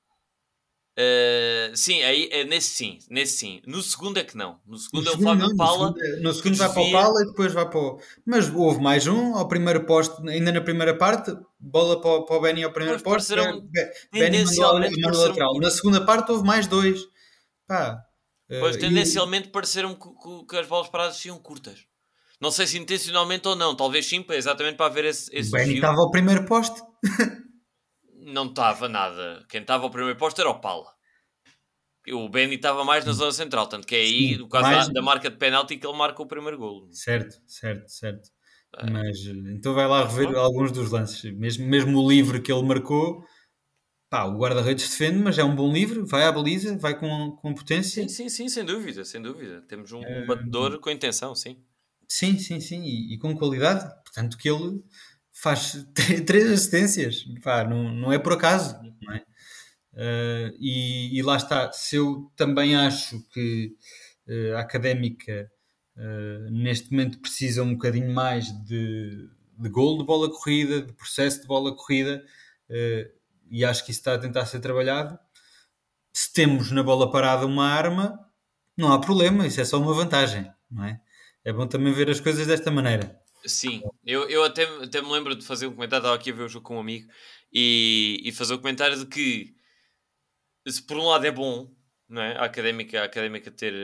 [0.97, 3.61] Uh, sim, aí, é nesse sim, nesse sim.
[3.67, 4.61] No segundo é que não.
[4.65, 5.91] No segundo no é o Flávio não, Pala.
[5.91, 6.73] No segundo, no segundo vai desvia...
[6.73, 8.01] para o Pala e depois vai para o.
[8.25, 12.37] Mas houve mais um ao primeiro posto, ainda na primeira parte, bola para, o, para
[12.37, 13.35] o Benny ao primeiro posto.
[13.35, 13.69] Pareceram...
[14.13, 15.59] Benny mandou, lateral.
[15.59, 17.01] Na segunda parte houve mais dois.
[17.67, 18.01] Pá,
[18.49, 19.51] uh, pois tendencialmente e...
[19.51, 21.87] pareceram que, que, que, as bolas paradas tinham curtas.
[22.45, 25.35] Não sei se intencionalmente ou não, talvez sim, exatamente para haver esse.
[25.35, 26.79] esse o Benny estava ao primeiro posto.
[28.23, 29.43] não estava nada.
[29.49, 30.93] Quem estava ao primeiro posto era o Pala.
[32.13, 34.89] O Benny estava mais na zona central, tanto que é aí, no caso mais...
[34.89, 36.87] da, da, marca de penalti, que ele marca o primeiro golo.
[36.93, 38.29] Certo, certo, certo.
[38.77, 38.91] É.
[38.91, 39.21] Mas
[39.57, 41.35] então vai lá rever alguns dos lances.
[41.35, 43.25] Mesmo, mesmo o livre que ele marcou,
[44.11, 47.55] pá, o guarda-redes defende, mas é um bom livre, vai à baliza, vai com, com
[47.55, 48.03] potência.
[48.03, 49.63] Sim, sim, sim, sem dúvida, sem dúvida.
[49.63, 51.65] Temos um, um batedor com intenção, sim.
[52.09, 53.89] Sim, sim, sim, e, e com qualidade.
[54.05, 54.83] Portanto, que ele
[55.33, 55.85] faz
[56.27, 59.25] três assistências, Pá, não, não é por acaso, não é?
[59.95, 63.77] Uh, e, e, lá está, se eu também acho que
[64.27, 65.49] uh, a académica
[65.97, 71.43] uh, neste momento precisa um bocadinho mais de, de gol de bola corrida, de processo
[71.43, 72.25] de bola corrida,
[73.51, 75.17] e acho que isso está a tentar ser trabalhado.
[76.13, 78.19] Se temos na bola parada uma arma,
[78.77, 81.01] não há problema, isso é só uma vantagem, não é?
[81.45, 83.21] É bom também ver as coisas desta maneira.
[83.47, 86.45] Sim, eu, eu até, até me lembro de fazer um comentário, estava aqui a ver
[86.45, 87.07] o jogo com um amigo
[87.53, 89.55] e, e fazer o um comentário de que
[90.67, 91.71] se por um lado é bom,
[92.09, 92.37] não é?
[92.39, 93.75] A académica, a académica ter.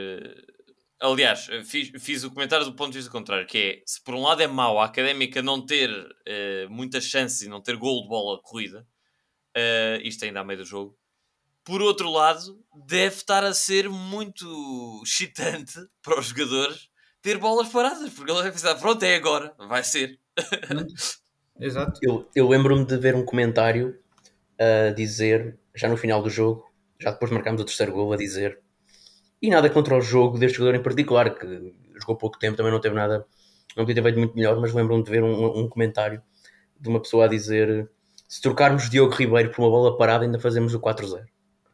[0.99, 4.21] Aliás, fiz, fiz o comentário do ponto de vista contrário, que é se por um
[4.21, 8.07] lado é mau a académica não ter uh, muitas chances e não ter gol de
[8.07, 8.87] bola corrida,
[9.55, 10.97] uh, isto ainda a meio do jogo,
[11.63, 16.90] por outro lado, deve estar a ser muito excitante para os jogadores
[17.21, 20.19] ter bolas paradas, porque ele vai pensar, pronto, é agora, vai ser.
[21.59, 21.99] Exato.
[22.01, 23.97] Eu, eu lembro-me de ver um comentário
[24.59, 26.65] a dizer, já no final do jogo,
[26.99, 28.59] já depois marcámos o terceiro gol, a dizer
[29.41, 32.79] e nada contra o jogo deste jogador em particular, que jogou pouco tempo, também não
[32.79, 33.25] teve nada,
[33.75, 36.21] não podia ter feito muito melhor, mas lembro-me de ver um, um comentário
[36.79, 37.89] de uma pessoa a dizer
[38.27, 41.25] se trocarmos Diogo Ribeiro por uma bola parada ainda fazemos o 4-0.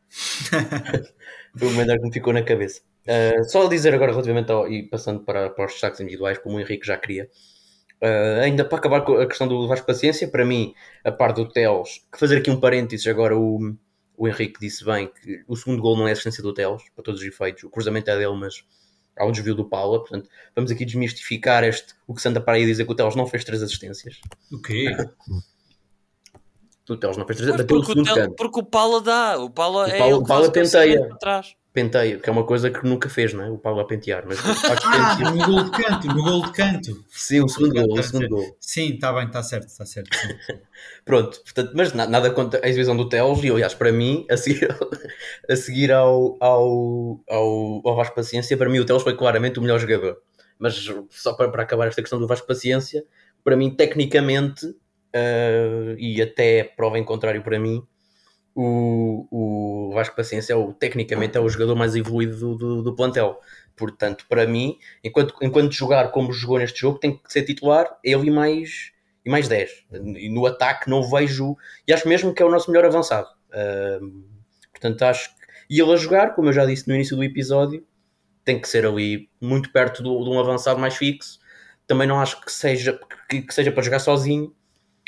[1.57, 2.81] Foi um comentário que me ficou na cabeça.
[3.07, 6.57] Uh, só a dizer agora relativamente ao, e passando para, para os destaques individuais, como
[6.57, 7.29] o Henrique já queria,
[8.01, 10.73] uh, ainda para acabar com a questão do Vasco Paciência, para mim,
[11.05, 13.73] a par do Teles, que fazer aqui um parênteses agora, o,
[14.17, 17.21] o Henrique disse bem que o segundo gol não é assistência do Teles, para todos
[17.21, 18.65] os efeitos, o cruzamento é dele, mas
[19.17, 22.55] há um desvio do Paula, portanto, vamos aqui desmistificar este, o que se anda para
[22.55, 24.19] aí dizer que o Teles não fez três assistências.
[24.51, 24.93] O quê?
[26.89, 28.35] O Teles não fez três, bateu o Porque o, segundo Tel- canto.
[28.35, 30.51] porque o Paula dá, o Paula O é Paula- o que Paula faz o
[31.73, 32.17] penteia.
[32.19, 33.49] que é uma coisa que nunca fez, não é?
[33.49, 34.37] O Paulo a pentear, mas
[34.83, 35.31] Ah, penteia.
[35.31, 37.05] no gol de canto, no gol de canto.
[37.09, 38.57] Sim, o segundo gol, o segundo gol.
[38.59, 40.09] Sim, está bem, está certo, está certo.
[41.05, 44.37] Pronto, portanto, mas na- nada contra a exibição do Teles, e aliás, para mim, a
[44.37, 44.67] seguir,
[45.49, 49.61] a seguir ao, ao, ao, ao Vasco Paciência, para mim o Teles foi claramente o
[49.61, 50.17] melhor jogador.
[50.59, 53.03] Mas só para, para acabar esta questão do Vasco Paciência,
[53.43, 54.65] para mim, tecnicamente,
[55.13, 57.83] eh, e até prova em contrário para mim,
[58.59, 62.95] o, o Vasco Paciência é o, tecnicamente é o jogador mais evoluído do, do, do
[62.95, 63.39] plantel.
[63.75, 68.27] Portanto, para mim, enquanto, enquanto jogar como jogou neste jogo, tem que ser titular ele
[68.27, 68.91] e mais,
[69.23, 69.71] e mais 10.
[69.91, 71.55] E no ataque não vejo.
[71.87, 73.27] E acho mesmo que é o nosso melhor avançado.
[73.53, 74.23] Ahm,
[74.71, 75.37] portanto, acho que.
[75.69, 77.85] E ele a jogar, como eu já disse no início do episódio,
[78.45, 81.39] tem que ser ali muito perto do- de um avançado mais fixo.
[81.87, 84.53] Também não acho que seja, que, que seja para jogar sozinho,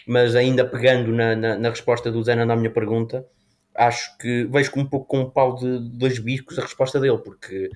[0.07, 3.25] mas ainda pegando na, na, na resposta do Zé na minha pergunta,
[3.79, 7.69] acho que vejo um pouco com um pau de dois bicos a resposta dele, porque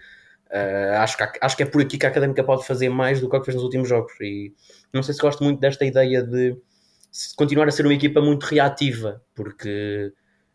[0.52, 3.30] ah, acho, que, acho que é por aqui que a Académica pode fazer mais do
[3.30, 4.13] que o que fez nos últimos jogos.
[4.22, 4.54] E
[4.94, 6.58] não sei se gosto muito desta ideia de
[7.36, 10.12] continuar a ser uma equipa muito reativa, porque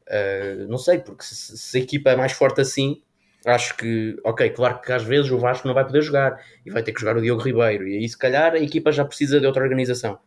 [0.08, 3.02] ah, não sei, porque se, se a equipa é mais forte assim,
[3.46, 6.82] acho que, ok, claro que às vezes o Vasco não vai poder jogar e vai
[6.82, 9.46] ter que jogar o Diogo Ribeiro, e aí se calhar a equipa já precisa de
[9.46, 10.18] outra organização.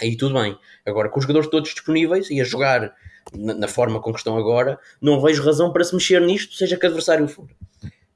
[0.00, 0.58] Aí tudo bem.
[0.84, 2.92] Agora, com os jogadores todos disponíveis e a jogar
[3.32, 6.76] na, na forma com que estão agora, não vejo razão para se mexer nisto, seja
[6.76, 7.44] que adversário for.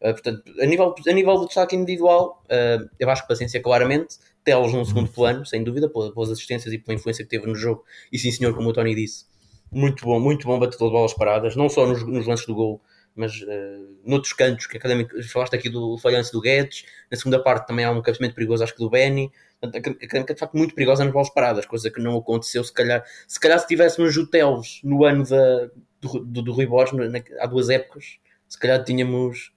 [0.00, 4.16] Uh, portanto, a nível, a nível do destaque individual, uh, eu acho que paciência claramente,
[4.44, 7.54] Teles num segundo plano, sem dúvida, pela- pelas assistências e pela influência que teve no
[7.54, 9.26] jogo, e sim senhor, como o Tony disse,
[9.70, 12.80] muito bom, muito bom batedor de bolas paradas, não só nos, nos lances do gol,
[13.14, 17.66] mas uh, noutros cantos, que académico, falaste aqui do falhanço do Guedes, na segunda parte
[17.66, 20.56] também há um cabeceamento perigoso, acho que do Benny, Portanto, a académica é de facto
[20.56, 24.16] muito perigosa nas bolas paradas, coisa que não aconteceu se calhar, se calhar se tivéssemos
[24.16, 25.66] o Teles no ano da,
[26.00, 28.18] do, do, do Rui Borges, na- há duas épocas,
[28.48, 29.52] se calhar tínhamos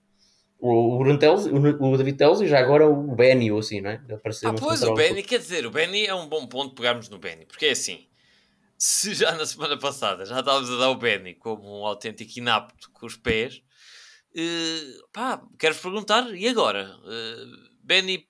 [0.60, 4.02] o, o, o, o David Teles e já agora o Benny ou assim, não é?
[4.12, 7.20] Apareceu Ah, pois, o Benny, quer dizer, o Benny é um bom ponto pegarmos no
[7.20, 8.08] Benny, porque é assim,
[8.78, 12.90] se já na semana passada já estávamos a dar o Benny como um autêntico inapto
[12.92, 13.62] com os pés,
[14.36, 16.90] eh, pá, quero perguntar, e agora?
[17.06, 17.46] Eh,
[17.84, 18.28] Benny,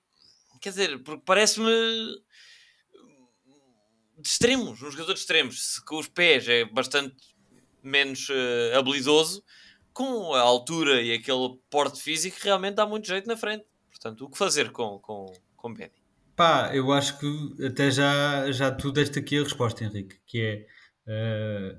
[0.62, 1.68] quer dizer, porque parece-me
[4.16, 7.16] de extremos, um jogador de extremos, se com os pés é bastante
[7.82, 9.42] menos eh, habilidoso,
[9.92, 13.64] com a altura e aquele porte físico realmente dá muito jeito na frente.
[13.90, 15.92] Portanto, o que fazer com, com, com Benny?
[16.36, 20.66] Pá, eu acho que até já, já tu deste aqui a resposta, Henrique, que é
[21.08, 21.76] eh,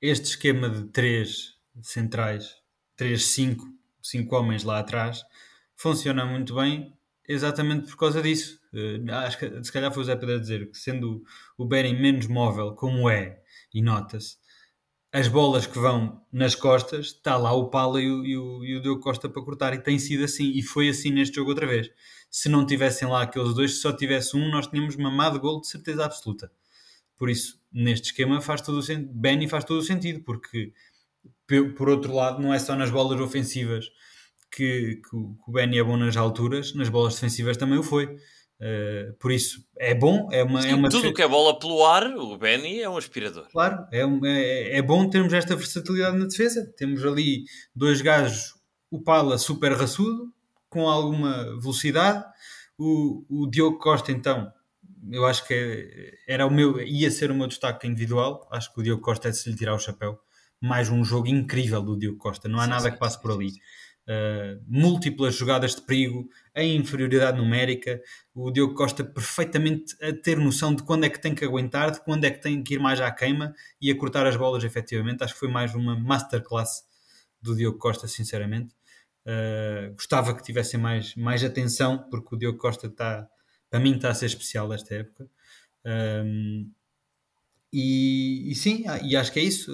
[0.00, 2.56] este esquema de três centrais,
[2.96, 3.64] três, cinco,
[4.02, 5.22] cinco homens lá atrás,
[5.76, 6.98] funciona muito bem
[7.32, 8.60] exatamente por causa disso.
[8.74, 11.22] Eh, acho que se calhar foi o Zé Pedro a dizer que sendo
[11.56, 13.40] o Beren menos móvel, como é,
[13.72, 14.36] e nota-se,
[15.12, 18.76] as bolas que vão nas costas, está lá o Pala e o, e o, e
[18.76, 21.66] o Diogo Costa para cortar, e tem sido assim, e foi assim neste jogo outra
[21.66, 21.90] vez.
[22.30, 25.68] Se não tivessem lá aqueles dois, se só tivesse um, nós tínhamos mamado gol de
[25.68, 26.50] certeza absoluta.
[27.16, 30.72] Por isso, neste esquema faz todo o sentido, Benny faz todo o sentido, porque
[31.76, 33.90] por outro lado, não é só nas bolas ofensivas
[34.52, 38.06] que, que o Benny é bom nas alturas, nas bolas defensivas também o foi.
[38.62, 41.58] Uh, por isso, é bom, é uma, é Sim, uma tudo o que é bola
[41.58, 43.48] pelo ar, o Benny é um aspirador.
[43.50, 46.70] Claro, é, um- é, é bom termos esta versatilidade na defesa.
[46.76, 48.54] Temos ali dois gajos,
[48.90, 50.30] o Pala super raçudo,
[50.68, 52.22] com alguma velocidade.
[52.76, 54.52] O, o Diogo Costa, então,
[55.10, 58.46] eu acho que é- era o meu, ia ser o meu destaque individual.
[58.52, 60.18] Acho que o Diogo Costa é de se lhe tirar o chapéu.
[60.60, 63.30] Mais um jogo incrível do Diogo Costa, não há Sim, nada sim, que passe por
[63.32, 63.52] ali.
[64.10, 68.02] Uh, múltiplas jogadas de perigo, em inferioridade numérica,
[68.34, 72.00] o Diogo Costa perfeitamente a ter noção de quando é que tem que aguentar, de
[72.00, 75.22] quando é que tem que ir mais à queima e a cortar as bolas efetivamente.
[75.22, 76.82] Acho que foi mais uma masterclass
[77.40, 78.74] do Diogo Costa, sinceramente.
[79.24, 83.28] Uh, gostava que tivessem mais, mais atenção, porque o Diogo Costa está,
[83.70, 85.28] para mim, está a ser especial esta época.
[85.86, 86.68] Um,
[87.72, 89.72] e, e, sim, e acho que é isso.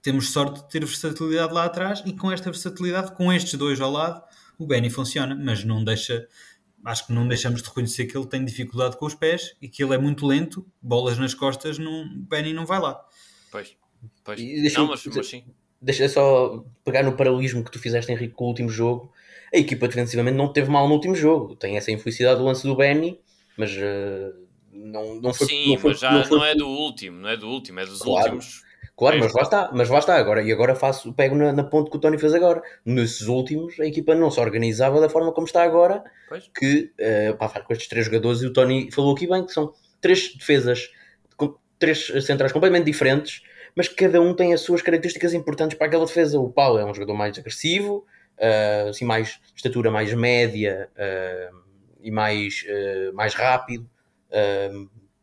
[0.00, 3.90] temos sorte de ter versatilidade lá atrás e com esta versatilidade, com estes dois ao
[3.90, 4.22] lado,
[4.56, 6.28] o Benny funciona, mas não deixa.
[6.84, 9.82] Acho que não deixamos de reconhecer que ele tem dificuldade com os pés e que
[9.82, 13.04] ele é muito lento, bolas nas costas, não, o Benny não vai lá.
[13.50, 13.76] Pois,
[14.22, 14.38] pois.
[14.38, 15.44] Deixa, não, mas, mas sim.
[15.82, 19.12] Deixa só pegar no paralelismo que tu fizeste, Henrique, com o último jogo.
[19.52, 21.56] A equipa defensivamente não teve mal no último jogo.
[21.56, 23.20] Tem essa infelicidade do lance do Benny,
[23.56, 25.46] mas uh, não, não foi.
[25.46, 27.80] Sim, não foi, mas já não, foi, não, é do último, não é do último,
[27.80, 28.62] é dos claro, últimos.
[28.96, 30.42] Claro, mas lá está, mas lá está agora.
[30.42, 32.60] E agora faço, pego na, na ponte que o Tony fez agora.
[32.84, 36.02] Nesses últimos, a equipa não se organizava da forma como está agora.
[36.28, 36.50] Pois.
[36.56, 36.92] Que,
[37.30, 40.34] uh, pá, com estes três jogadores, e o Tony falou aqui bem que são três
[40.34, 40.90] defesas,
[41.36, 43.42] com, três centrais completamente diferentes,
[43.76, 46.40] mas cada um tem as suas características importantes para aquela defesa.
[46.40, 48.04] O Paulo é um jogador mais agressivo,
[48.36, 51.56] uh, assim, mais estatura mais média uh,
[52.02, 53.88] e mais, uh, mais rápido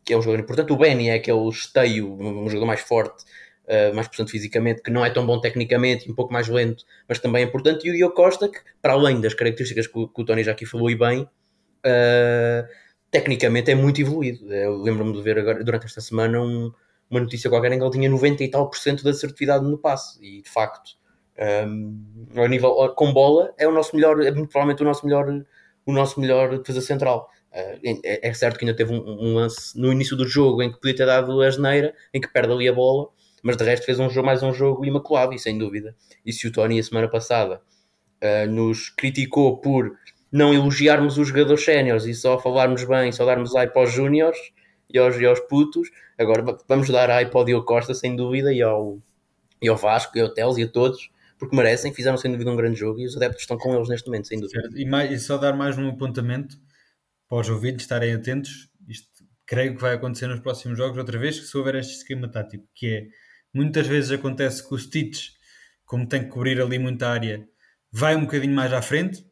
[0.06, 0.72] que é um jogador importante.
[0.72, 3.24] O Benny é aquele esteio, um jogador mais forte,
[3.66, 7.20] uh, mais portanto fisicamente, que não é tão bom tecnicamente, um pouco mais lento, mas
[7.20, 7.88] também é importante.
[7.88, 10.52] E o Diogo Costa, que para além das características que o, que o Tony já
[10.52, 12.68] aqui falou e bem, uh,
[13.10, 14.54] tecnicamente é muito evoluído.
[14.54, 16.72] Eu lembro-me de ver agora, durante esta semana um,
[17.10, 19.78] uma notícia qualquer em que ele tinha 90 e tal por cento de assertividade no
[19.78, 20.20] passe.
[20.24, 20.92] E de facto,
[21.68, 22.04] um,
[22.36, 25.46] ao nível, com bola, é o nosso melhor, é provavelmente o nosso melhor,
[25.86, 27.30] o nosso melhor defesa central.
[27.56, 30.70] Uh, é, é, certo que ainda teve um, um, lance no início do jogo em
[30.70, 33.08] que podia ter dado a geneira, em que perde ali a bola,
[33.42, 35.96] mas de resto fez um jogo, mais um jogo imaculado, e sem dúvida.
[36.26, 37.62] E se o Tony, a semana passada,
[38.22, 39.96] uh, nos criticou por
[40.30, 44.38] não elogiarmos os jogadores séniores e só falarmos bem, só darmos like para os júniores
[44.94, 48.52] e aos, e aos putos, agora vamos dar like para o Diogo Costa, sem dúvida,
[48.52, 49.00] e ao,
[49.62, 52.56] e ao Vasco, e ao Teles e a todos, porque merecem, fizeram sem dúvida um
[52.58, 54.70] grande jogo e os adeptos estão com eles neste momento, sem dúvida.
[54.76, 56.58] E, mais, e só dar mais um apontamento
[57.28, 59.08] para os ouvintes estarem atentos, isto
[59.46, 62.68] creio que vai acontecer nos próximos jogos outra vez, que se houver este esquema tático,
[62.74, 63.08] que é,
[63.54, 65.30] muitas vezes acontece que o Stitch,
[65.86, 67.48] como tem que cobrir ali muita área,
[67.92, 69.26] vai um bocadinho mais à frente,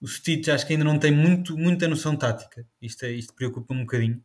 [0.00, 3.80] o Stitch acho que ainda não tem muito, muita noção tática, isto, é, isto preocupa-me
[3.80, 4.22] um bocadinho,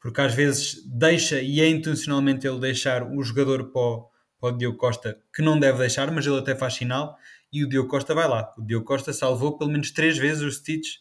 [0.00, 4.58] porque às vezes deixa, e é intencionalmente ele deixar o jogador para o, para o
[4.58, 7.16] Diogo Costa, que não deve deixar, mas ele até faz sinal,
[7.52, 8.52] e o Diogo Costa vai lá.
[8.58, 10.96] O Diogo Costa salvou pelo menos três vezes o Stitch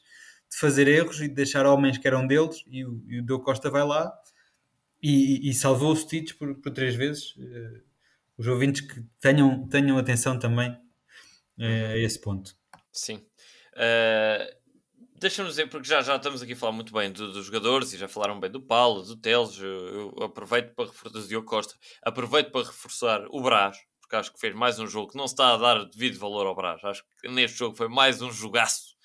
[0.51, 3.43] de fazer erros e de deixar homens que eram deles e o, e o Diogo
[3.43, 4.13] Costa vai lá
[5.01, 7.35] e, e salvou os Stitch por, por, três vezes.
[7.37, 7.81] Uh,
[8.37, 12.55] os ouvintes que tenham, tenham atenção também uh, a esse ponto.
[12.91, 13.25] Sim.
[13.73, 14.61] Uh,
[15.21, 17.97] Deixa-me dizer, porque já, já estamos aqui a falar muito bem do, dos jogadores e
[17.97, 19.55] já falaram bem do Paulo, do Teles.
[19.59, 24.33] Eu, eu aproveito para reforçar, do Diogo Costa, aproveito para reforçar o Brás, porque acho
[24.33, 26.83] que fez mais um jogo que não se está a dar devido valor ao Brás.
[26.83, 28.95] Acho que neste jogo foi mais um jogaço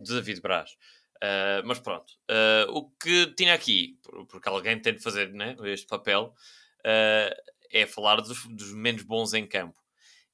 [0.00, 0.76] de David Braz.
[1.18, 5.86] Uh, mas pronto, uh, o que tinha aqui, porque alguém tem de fazer né, este
[5.86, 6.32] papel,
[6.80, 9.76] uh, é falar dos, dos, menos bons em campo.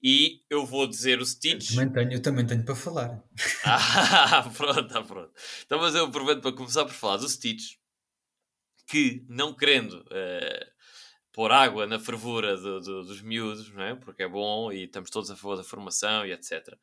[0.03, 1.70] E eu vou dizer o Stitch.
[1.70, 3.24] Eu também tenho, eu também tenho para falar.
[3.64, 5.33] ah, pronto, ah, pronto.
[5.64, 7.77] Então, mas eu aproveito para começar por falar do Stitch,
[8.87, 10.05] que não querendo
[11.33, 13.94] pôr água na fervura do, do, dos miúdos, não é?
[13.94, 16.77] porque é bom e estamos todos a favor da formação e etc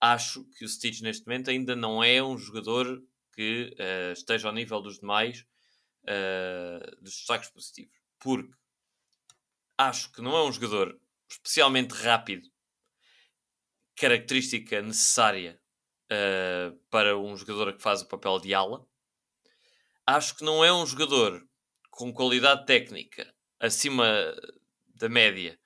[0.00, 3.02] acho que o Stitch neste momento ainda não é um jogador
[3.34, 5.44] que uh, esteja ao nível dos demais
[6.04, 7.96] uh, dos destaques positivos.
[8.18, 8.52] Porque
[9.76, 12.48] acho que não é um jogador especialmente rápido,
[13.96, 15.60] característica necessária
[16.10, 18.86] uh, para um jogador que faz o papel de ala.
[20.06, 21.46] Acho que não é um jogador
[21.90, 24.06] com qualidade técnica acima
[24.86, 25.58] da média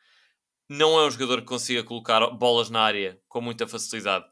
[0.72, 4.24] não é um jogador que consiga colocar bolas na área com muita facilidade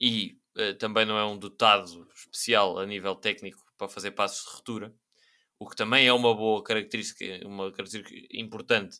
[0.00, 4.52] e uh, também não é um dotado especial a nível técnico para fazer passos de
[4.52, 4.94] ruptura,
[5.58, 8.98] o que também é uma boa característica, uma característica importante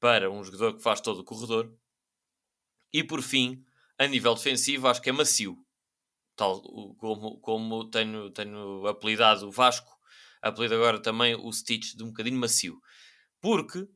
[0.00, 1.72] para um jogador que faz todo o corredor.
[2.92, 3.64] E por fim,
[3.96, 5.56] a nível defensivo, acho que é macio,
[6.34, 6.60] tal
[6.96, 9.96] como, como tenho, tenho apelidado o Vasco,
[10.42, 12.80] apelido agora também o Stitch de um bocadinho macio,
[13.40, 13.86] porque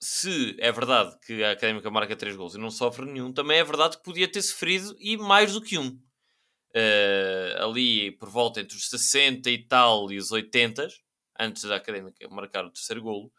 [0.00, 3.64] se é verdade que a Académica marca 3 gols e não sofre nenhum, também é
[3.64, 5.98] verdade que podia ter sofrido e mais do que um.
[6.70, 10.86] Uh, ali por volta entre os 60 e tal e os 80,
[11.40, 13.32] antes da Académica marcar o terceiro golo,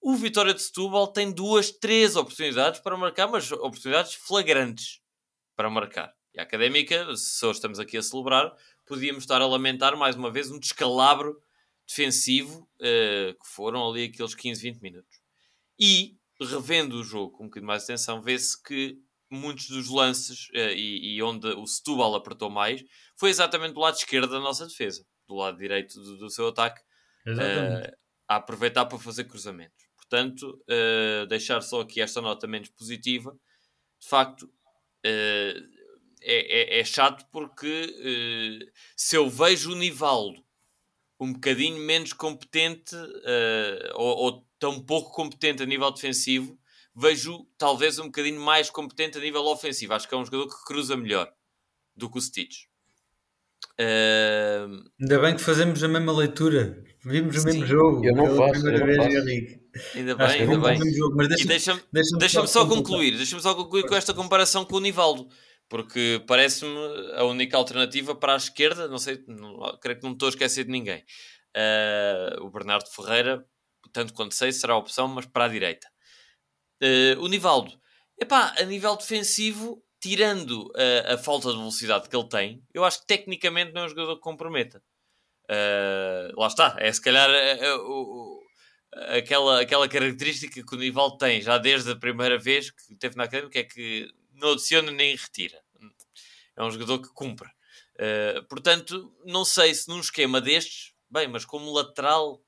[0.00, 5.00] o Vitória de Setúbal tem duas, três oportunidades para marcar, mas oportunidades flagrantes
[5.56, 6.14] para marcar.
[6.32, 8.54] E a Académica, se hoje estamos aqui a celebrar,
[8.86, 11.36] podíamos estar a lamentar mais uma vez um descalabro
[11.86, 15.27] defensivo uh, que foram ali aqueles 15, 20 minutos.
[15.78, 18.98] E, revendo o jogo com um bocadinho mais de atenção, vê-se que
[19.30, 22.82] muitos dos lances uh, e, e, onde o Setúbal apertou mais
[23.16, 26.80] foi exatamente do lado esquerdo da nossa defesa, do lado direito do, do seu ataque.
[27.26, 29.86] Uh, a aproveitar para fazer cruzamentos.
[29.96, 33.36] Portanto, uh, deixar só aqui esta nota menos positiva,
[34.00, 34.50] de facto,
[35.04, 35.54] é,
[36.22, 40.44] é, é, chato porque se eu vejo o Nivaldo
[41.20, 42.94] um bocadinho menos competente
[43.94, 46.58] ou, ou tão pouco competente a nível defensivo,
[46.94, 49.94] vejo talvez um bocadinho mais competente a nível ofensivo.
[49.94, 51.30] Acho que é um jogador que cruza melhor
[51.96, 52.64] do que o Stitch.
[53.80, 54.84] Uh...
[55.00, 56.82] Ainda bem que fazemos a mesma leitura.
[57.04, 58.04] Vimos o mesmo Sim, jogo.
[58.04, 59.16] Eu não faço, eu não vez, faço.
[59.94, 60.94] Ainda bem, ainda bem.
[60.94, 64.64] Jogo, mas deixa, e deixa-me deixa deixa só concluir, deixa-me só concluir com esta comparação
[64.64, 65.28] com o Nivaldo,
[65.68, 66.76] porque parece-me
[67.14, 70.64] a única alternativa para a esquerda, não sei, não, creio que não estou a esquecer
[70.64, 71.04] de ninguém.
[71.56, 73.44] Uh, o Bernardo Ferreira,
[73.92, 75.88] tanto quanto sei, será a opção, mas para a direita.
[76.82, 77.78] Uh, o Nivaldo,
[78.20, 83.00] epá, a nível defensivo, tirando a, a, falta de velocidade que ele tem, eu acho
[83.00, 84.82] que tecnicamente não é um jogador que comprometa.
[85.50, 87.28] Uh, lá está, é se calhar
[88.92, 93.24] aquela, aquela característica que o Nivaldo tem já desde a primeira vez que teve na
[93.24, 95.60] académica, é que não adiciona nem retira.
[96.56, 97.48] É um jogador que cumpre.
[97.94, 102.42] Uh, portanto, não sei se num esquema destes, bem, mas como lateral,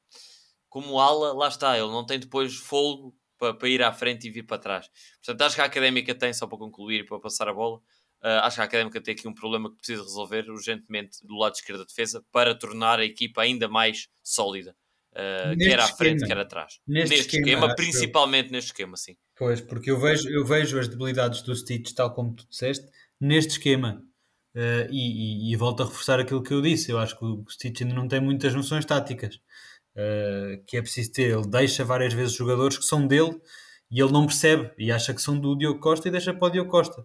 [0.70, 4.30] como ala, lá está, ele não tem depois folgo para, para ir à frente e
[4.30, 4.86] vir para trás.
[5.16, 8.44] Portanto, acho que a académica tem, só para concluir e para passar a bola, uh,
[8.44, 11.80] acho que a académica tem aqui um problema que precisa resolver urgentemente do lado esquerdo
[11.80, 14.74] da defesa para tornar a equipa ainda mais sólida.
[15.12, 16.78] Uh, quer à frente, esquema, quer atrás.
[16.86, 18.52] Neste, neste esquema, esquema principalmente eu...
[18.52, 19.16] neste esquema, sim.
[19.36, 22.86] Pois, porque eu vejo, eu vejo as debilidades do Stitch, tal como tu disseste,
[23.20, 24.00] neste esquema.
[24.54, 26.90] Uh, e, e, e, volto a reforçar aquilo que eu disse.
[26.90, 29.40] Eu acho que o Stitch ainda não tem muitas noções táticas
[30.00, 31.30] uh, que é preciso ter.
[31.30, 33.40] Ele deixa várias vezes jogadores que são dele
[33.90, 36.50] e ele não percebe e acha que são do Diogo Costa e deixa para o
[36.50, 37.02] Diogo Costa.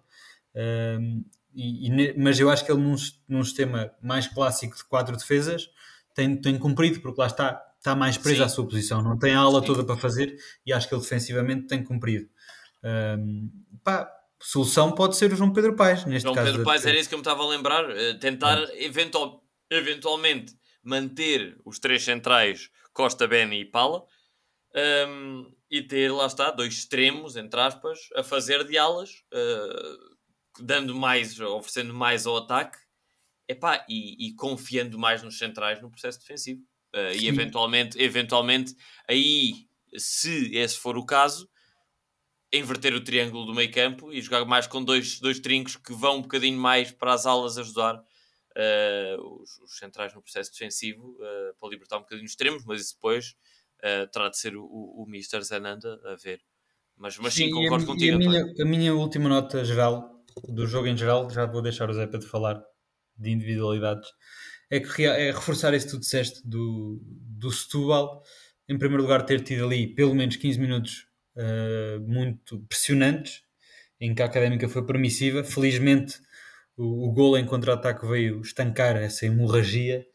[0.56, 1.24] Uh,
[1.54, 2.96] e, e, mas eu acho que ele, num,
[3.28, 5.70] num, sistema mais clássico de quatro defesas,
[6.14, 8.44] tem, tem cumprido, porque lá está, está mais preso Sim.
[8.44, 9.68] à sua posição, não tem a aula Sim.
[9.68, 12.28] toda para fazer e acho que ele defensivamente tem cumprido.
[12.84, 13.50] Um,
[13.84, 16.52] pá, solução pode ser o João Pedro Paes, neste João caso.
[16.52, 21.58] Pedro Paes era isso que eu me estava a lembrar, uh, tentar eventual, eventualmente manter
[21.66, 24.06] os três centrais Costa, Beni e Pala
[25.08, 30.16] um, e ter, lá está, dois extremos, entre aspas, a fazer de alas, uh,
[30.60, 32.78] dando mais, oferecendo mais ao ataque
[33.48, 36.62] epá, e, e confiando mais nos centrais no processo defensivo.
[36.94, 38.76] Uh, e eventualmente, eventualmente,
[39.10, 39.68] aí,
[39.98, 41.50] se esse for o caso,
[42.54, 46.18] inverter o triângulo do meio campo e jogar mais com dois, dois trincos que vão
[46.18, 48.02] um bocadinho mais para as alas ajudar
[48.56, 52.82] uh, os, os, centrais no processo defensivo uh, para libertar um bocadinho os extremos, mas
[52.82, 53.36] isso depois
[53.80, 55.42] uh, terá de ser o, o, o Mr.
[55.42, 56.42] Zananda a ver.
[56.98, 58.16] Mas, mas sim, sim concordo a, contigo.
[58.16, 61.94] A minha, a minha, última nota geral, do jogo em geral, já vou deixar o
[61.94, 62.64] Zé para falar
[63.18, 64.10] de individualidades,
[64.70, 68.24] é, que, é reforçar isso que tu disseste do, do Setúbal.
[68.68, 71.08] Em primeiro lugar, ter tido ali pelo menos 15 minutos
[72.08, 73.44] muito pressionantes,
[74.00, 75.44] em que a académica foi permissiva.
[75.44, 76.20] Felizmente,
[76.78, 80.06] o, o gol em contra-ataque veio estancar essa hemorragia.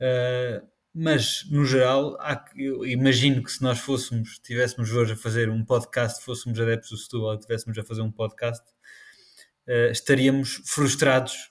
[0.00, 0.66] Uh,
[0.98, 5.62] mas no geral, há, eu imagino que se nós fôssemos, estivéssemos hoje a fazer um
[5.64, 8.64] podcast, fôssemos adeptos do Setúbal e estivéssemos a fazer um podcast,
[9.68, 11.50] uh, estaríamos frustrados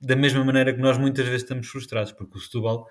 [0.00, 2.86] da mesma maneira que nós muitas vezes estamos frustrados, porque o Setúbal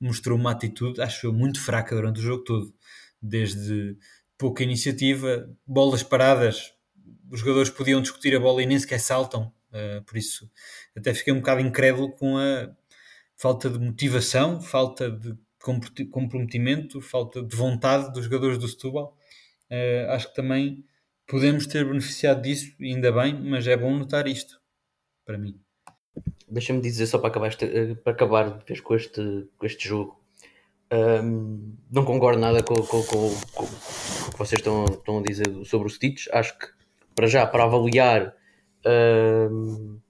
[0.00, 2.72] mostrou uma atitude, acho eu, muito fraca durante o jogo todo,
[3.20, 3.96] desde
[4.36, 6.72] pouca iniciativa, bolas paradas,
[7.30, 10.50] os jogadores podiam discutir a bola e nem sequer saltam, Uh, por isso,
[10.96, 12.68] até fiquei um bocado incrédulo com a
[13.36, 15.36] falta de motivação, falta de
[16.10, 19.16] comprometimento, falta de vontade dos jogadores do Setúbal.
[19.70, 20.84] Uh, acho que também
[21.26, 24.60] podemos ter beneficiado disso, ainda bem, mas é bom notar isto,
[25.24, 25.60] para mim.
[26.48, 29.86] Deixa-me dizer só para acabar, este, eh, para acabar de vez com este, com este
[29.86, 30.18] jogo.
[30.90, 35.46] Um, não concordo nada com, com, com, com, o que vocês estão, estão a dizer
[35.66, 36.26] sobre o Stitch.
[36.32, 36.66] Acho que,
[37.14, 38.34] para já, para avaliar
[38.86, 40.00] uh,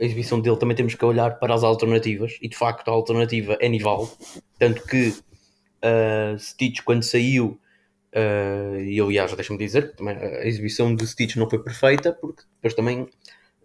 [0.00, 3.56] a exibição dele também temos que olhar para as alternativas e de facto a alternativa
[3.60, 4.10] é Nival
[4.58, 7.58] tanto que uh, Stitch quando saiu
[8.14, 12.74] uh, e aliás deixa-me dizer também a exibição de Stitch não foi perfeita porque depois
[12.74, 13.08] também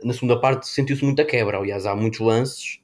[0.04, 1.58] na segunda parte sentiu-se muita quebra.
[1.58, 2.80] Aliás há muitos lances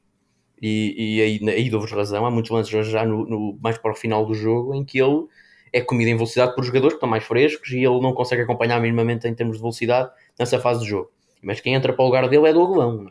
[0.62, 3.96] e, e aí, aí dou-vos razão há muitos lances já no, no, mais para o
[3.96, 5.26] final do jogo em que ele
[5.74, 8.80] é comido em velocidade por jogadores que estão mais frescos e ele não consegue acompanhar
[8.80, 11.12] minimamente em termos de velocidade nessa fase do jogo
[11.42, 13.08] mas quem entra para o lugar dele é do Agulão.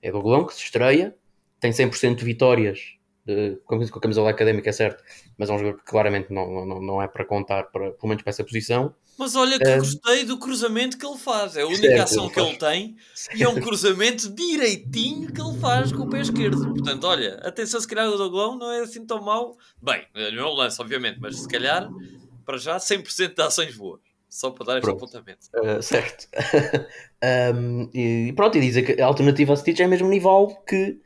[0.00, 1.16] É, é do Agulão que se estreia,
[1.60, 2.80] tem 100% de vitórias
[3.24, 5.02] de, com a camisola académica, é certo,
[5.38, 8.22] mas é um jogador que claramente não, não, não é para contar, para, pelo menos
[8.22, 8.94] para essa posição.
[9.16, 11.56] Mas olha que Ah, gostei do cruzamento que ele faz.
[11.56, 12.96] É a única Certo, ação que ele tem
[13.34, 16.72] e é um cruzamento direitinho que ele faz com o pé esquerdo.
[16.72, 19.56] Portanto, olha, atenção, se calhar o Doglão não é assim tão mau.
[19.80, 21.92] Bem, não é um lance, obviamente, mas se calhar,
[22.44, 24.00] para já, 100% de ações boas.
[24.32, 25.04] Só para dar este Pronto.
[25.04, 25.46] apontamento.
[25.54, 26.26] Uh, certo.
[27.54, 31.00] Um, e pronto, e dizem que a alternativa a Stitch é mesmo Nival, que,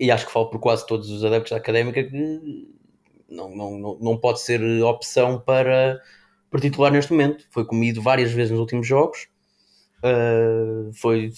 [0.00, 2.66] e acho que falo por quase todos os adeptos da académica, que
[3.28, 6.00] não, não, não, não pode ser opção para,
[6.50, 7.44] para titular neste momento.
[7.50, 9.28] Foi comido várias vezes nos últimos jogos,
[10.00, 11.30] Uh, foi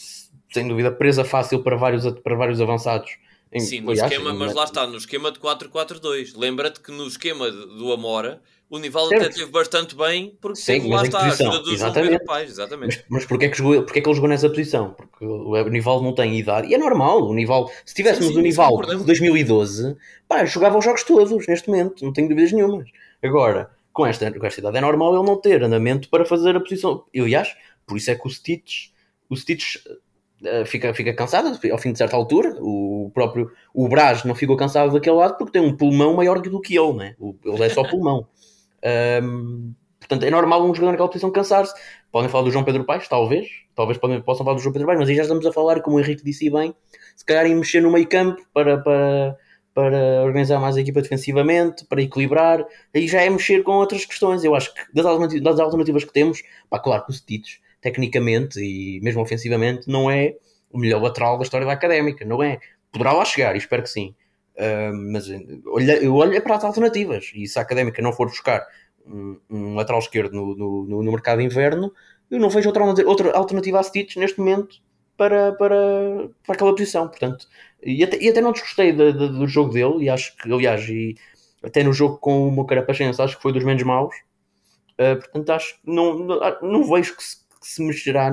[0.53, 3.11] sem dúvida presa fácil para vários, para vários avançados.
[3.59, 6.34] Sim, no esquema, mas lá está, no esquema de 4-4-2.
[6.36, 8.40] Lembra-te que no esquema do Amora,
[8.72, 9.26] o Nival Certo.
[9.26, 12.22] até teve bastante bem, porque Sim, lá está a ajuda do João exatamente.
[12.44, 12.96] Exatamente.
[12.96, 14.94] Mas, mas porquê, é que jogou, porquê é que ele jogou nessa posição?
[14.94, 16.68] Porque o Nival não tem idade.
[16.68, 17.22] E é normal.
[17.22, 19.94] O Nival, se tivéssemos Sim, sim, o isso Nival de 2012,
[20.26, 22.02] pá, jogava os jogos todos neste momento.
[22.02, 22.88] Não tenho dúvidas nenhumas.
[23.22, 26.60] Agora, com esta, com esta idade, é normal ele não ter andamento para fazer a
[26.60, 27.04] posição.
[27.12, 27.54] Eu, aliás,
[27.86, 28.88] por isso é que o Stitch,
[29.28, 29.76] o Stitch
[30.44, 32.56] eh, fica, fica cansado ao fim de certa altura.
[32.58, 36.60] O próprio o Braz não ficou cansado daquele lado porque tem um pulmão maior do
[36.62, 37.16] que ele, né?
[37.44, 38.26] Ele é só pulmão.
[38.84, 41.74] Ahm, portanto, é normal um jogador naquela posição cansar-se.
[42.10, 43.48] Podem falar do João Pedro Paes, talvez.
[43.74, 45.96] Talvez podem, possam falar do João Pedro Paes, mas aí já estamos a falar, como
[45.96, 46.74] o Henrique disse bem,
[47.16, 49.36] se calhar em mexer no meio campo para, para,
[49.74, 52.64] para organizar mais a equipa defensivamente, para equilibrar.
[52.94, 54.44] Aí já é mexer com outras questões.
[54.44, 58.60] Eu acho que das alternativas, das alternativas que temos, pá, claro que o Stitch, tecnicamente
[58.60, 60.34] e mesmo ofensivamente, não é
[60.70, 62.58] o melhor lateral da história da académica, não é?
[62.90, 64.14] Poderá lá chegar, espero que sim.
[64.59, 65.40] Ah, mas eh,
[66.03, 68.66] eu olho é para as alternativas e se a académica não for buscar
[69.07, 71.92] um, um lateral esquerdo no, no, no- mercado de inverno,
[72.30, 74.76] eu não vejo outra, outra alternativa a Stitch neste momento
[75.16, 75.76] para, para,
[76.46, 77.09] para aquela posição.
[77.09, 77.46] Portanto,
[77.82, 80.86] e até, e até não desgostei de- de- do jogo dele, e acho que, aliás,
[80.88, 81.14] e
[81.62, 84.14] até no jogo com o Mocarapachense, acho que foi dos menos maus.
[84.98, 88.30] Ah, portanto, acho que não, não, não vejo que se, que se mexerá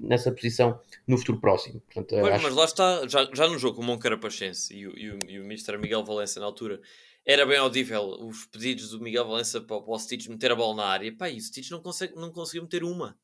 [0.00, 1.80] nessa posição no futuro próximo.
[1.80, 4.98] Portanto, Pois, acho- mas lá está, já, já no jogo com o Moncarapachense e o,
[4.98, 5.78] e, o, e o Mr.
[5.78, 6.80] Miguel Valença na altura,
[7.24, 10.76] era bem audível os pedidos do Miguel Valença para, para o Stitch meter a bola
[10.76, 11.16] na área.
[11.16, 13.18] Pá, e o Stitch não, consegue, não conseguiu meter uma.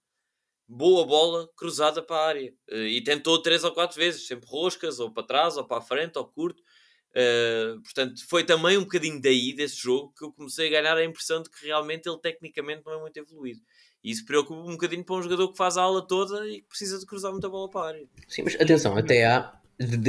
[0.69, 2.55] Boa bola cruzada para a área.
[2.71, 5.83] Eh, E tentou três ou quatro vezes, sempre roscas, ou para trás, ou para a
[5.83, 6.63] frente, ou curto.
[7.15, 11.05] Eh, portanto, foi também um bocadinho daí desse jogo que eu comecei a ganhar a
[11.05, 13.61] impressão de que realmente ele tecnicamente não é muito evoluído.
[14.03, 16.69] E isso preocupa um bocadinho para um jogador que faz a ala toda e que
[16.69, 18.05] precisa de cruzar muita bola para a área.
[18.29, 19.53] Sim, mas atenção, até há,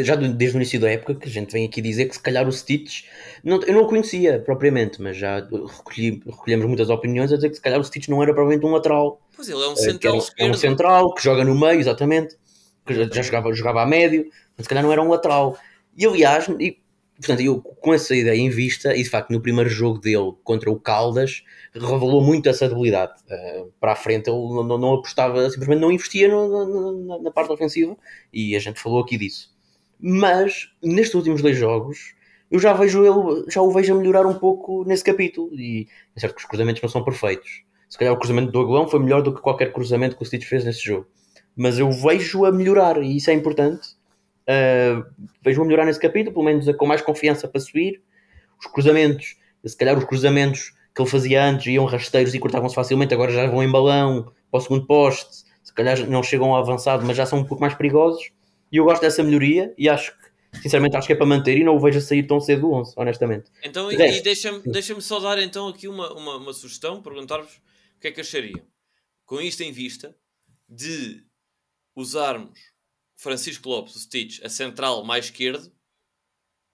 [0.03, 2.47] já desde o início da época, que a gente vem aqui dizer que se calhar
[2.47, 3.03] o Stitch,
[3.43, 7.55] não, eu não o conhecia propriamente, mas já recolhi, recolhemos muitas opiniões a dizer que
[7.55, 10.15] se calhar o Stitch não era propriamente um lateral, Pois ele é um eh, central
[10.15, 10.51] é esquerdo.
[10.51, 12.35] um central, que joga no meio, exatamente,
[12.85, 14.25] que já, já jogava, jogava a médio,
[14.57, 15.57] mas se calhar não era um lateral.
[15.95, 16.82] E aliás, e,
[17.17, 20.69] portanto, eu com essa ideia em vista, e de facto no primeiro jogo dele contra
[20.71, 21.43] o Caldas,
[21.73, 23.13] revelou muito essa debilidade.
[23.29, 27.19] Eh, para a frente ele não, não- não apostava, simplesmente não investia no- no- na,
[27.23, 27.95] na parte ofensiva,
[28.31, 29.53] e a gente falou aqui disso.
[29.99, 32.13] Mas nestes últimos dois jogos
[32.51, 35.49] eu já vejo ele, já o vejo a melhorar um pouco nesse capítulo.
[35.53, 37.63] E é certo que os cruzamentos não são perfeitos.
[37.89, 40.45] Se calhar o cruzamento do Aguilão foi melhor do que qualquer cruzamento que o Stitch
[40.45, 41.07] fez nesse jogo.
[41.55, 43.89] Mas eu vejo a melhorar e isso é importante.
[44.43, 45.05] Uh,
[45.41, 48.01] vejo a melhorar nesse capítulo, pelo menos com mais confiança para subir.
[48.59, 53.13] Os cruzamentos, se calhar os cruzamentos que ele fazia antes iam rasteiros e cortavam-se facilmente,
[53.13, 55.43] agora já vão em balão para o segundo poste.
[55.63, 58.31] Se calhar não chegam ao avançado, mas já são um pouco mais perigosos.
[58.71, 61.63] E eu gosto dessa melhoria e acho que, sinceramente, acho que é para manter e
[61.63, 63.51] não o vejo a sair tão cedo do 11, honestamente.
[63.63, 67.55] Então, e, e deixa-me deixa só dar então aqui uma, uma, uma sugestão, perguntar-vos
[67.97, 68.61] o que é que achariam.
[69.25, 70.15] Com isto em vista,
[70.67, 71.23] de
[71.95, 72.72] usarmos
[73.15, 75.71] Francisco Lopes, o Stitch, a central mais esquerdo,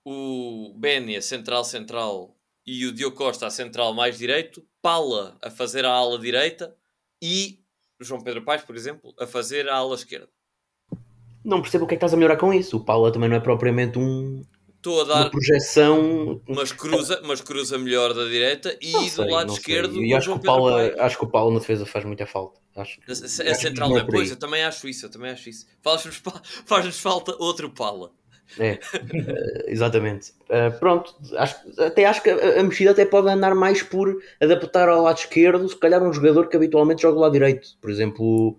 [0.05, 2.35] o Benny a central central
[2.65, 6.75] e o Diogo Costa a central mais direito, Pala a fazer a ala direita
[7.21, 7.59] e
[7.99, 10.29] João Pedro Paes, por exemplo, a fazer a ala esquerda.
[11.43, 12.77] Não percebo o que é que estás a melhorar com isso.
[12.77, 14.45] O Paula também não é propriamente um,
[14.79, 16.41] Estou a uma dar, projeção.
[16.47, 20.29] mas cruza, mas cruza melhor da direita e Não do sei, lado esquerdo E acho
[20.31, 20.99] que, o Paula, Paes.
[20.99, 22.59] acho que o Paula na defesa faz muita falta.
[22.75, 24.03] Acho É, acho é que central, é é?
[24.03, 25.65] Pois, eu também acho isso, eu também acho isso.
[25.81, 28.11] Faz-nos fa- faz-nos falta outro pala.
[28.57, 28.79] É,
[29.13, 30.33] eh, exatamente.
[30.49, 34.89] Eh, pronto, acho, até acho que a, a mexida até pode andar mais por adaptar
[34.89, 37.77] ao lado esquerdo, se calhar um jogador que habitualmente joga ao lado direito.
[37.79, 38.57] Por exemplo,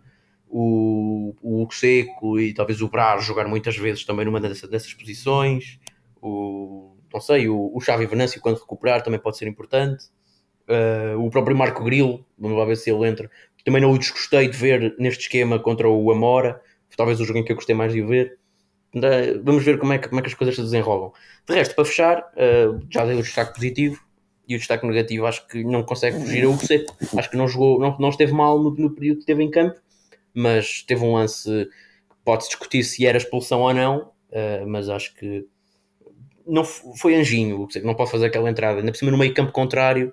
[0.48, 5.78] o, o Seco e talvez o Braz jogar muitas vezes também numa dessas, dessas posições.
[6.22, 10.04] O, não sei, o, o Xavi Venâncio quando recuperar também pode ser importante.
[10.68, 13.30] Eh, o próprio Marco Grilo, vamos lá ver se ele entra.
[13.64, 16.60] Também não o desgostei de ver neste esquema contra o Amora.
[16.96, 18.38] Talvez o jogo em que eu gostei mais de ver.
[18.94, 21.12] Da- Vamos ver como é, que, como é que as coisas se desenrolam.
[21.48, 24.00] De resto, para fechar, eh, já dei o destaque positivo
[24.48, 26.96] e o destaque negativo acho que não consegue fugir a Hugo Seco.
[27.16, 29.80] Acho que não jogou, não, não esteve mal no, no período que esteve em campo,
[30.34, 31.48] mas teve um lance
[32.08, 35.46] que pode-se discutir se era expulsão ou não, uh, mas acho que
[36.50, 40.12] não foi anjinho, não pode fazer aquela entrada, ainda por cima no meio campo contrário,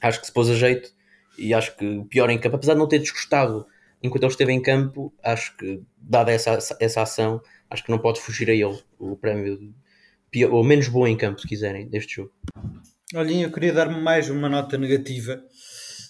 [0.00, 0.90] acho que se pôs a jeito
[1.38, 3.66] e acho que pior em campo, apesar de não ter desgostado
[4.02, 8.20] enquanto ele esteve em campo, acho que dada essa, essa ação, acho que não pode
[8.20, 9.74] fugir a ele o prémio
[10.30, 12.32] pior, ou menos bom em campo, se quiserem, deste jogo.
[13.14, 15.42] Olhem, eu queria dar mais uma nota negativa,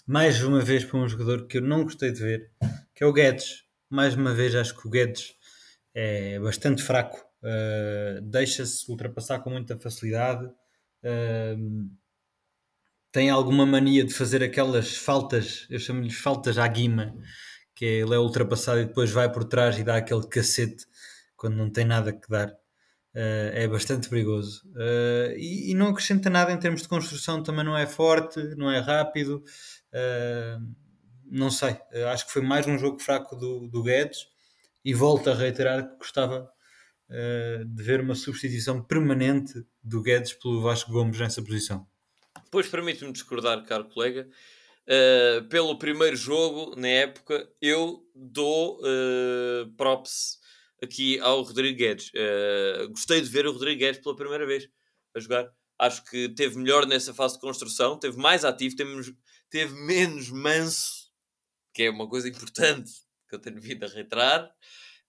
[0.07, 2.51] mais uma vez para um jogador que eu não gostei de ver,
[2.95, 3.65] que é o Guedes.
[3.89, 5.35] Mais uma vez, acho que o Guedes
[5.95, 11.91] é bastante fraco, uh, deixa-se ultrapassar com muita facilidade, uh,
[13.13, 17.17] tem alguma mania de fazer aquelas faltas, eu chamo-lhe faltas à guima,
[17.75, 20.85] que é, ele é ultrapassado e depois vai por trás e dá aquele cacete
[21.37, 22.49] quando não tem nada que dar.
[23.15, 24.61] Uh, é bastante perigoso.
[24.75, 28.71] Uh, e, e, não acrescenta nada em termos de construção, também não é forte, não
[28.71, 29.43] é rápido.
[29.91, 30.75] Uh,
[31.25, 31.79] não sei,
[32.13, 34.27] acho que foi mais um jogo fraco do, do Guedes
[34.85, 36.47] e volto a reiterar que gostava
[37.09, 41.87] de ver uma substituição permanente do Guedes pelo Vasco Gomes nessa posição.
[42.51, 44.29] Pois permite-me discordar, caro colega.
[45.49, 48.81] pelo primeiro jogo, na época, eu dou
[49.77, 50.39] props
[50.83, 52.11] aqui ao Rodrigo Guedes.
[52.11, 54.69] Uh, gostei de ver o Rodrigo Guedes pela primeira vez
[55.15, 55.51] a jogar.
[55.79, 59.17] Acho que teve melhor nessa fase de construção, teve mais ativo, teve,
[59.51, 61.11] teve menos manso,
[61.75, 62.91] que é uma coisa importante
[63.29, 64.45] que eu tenho vindo a reiterar.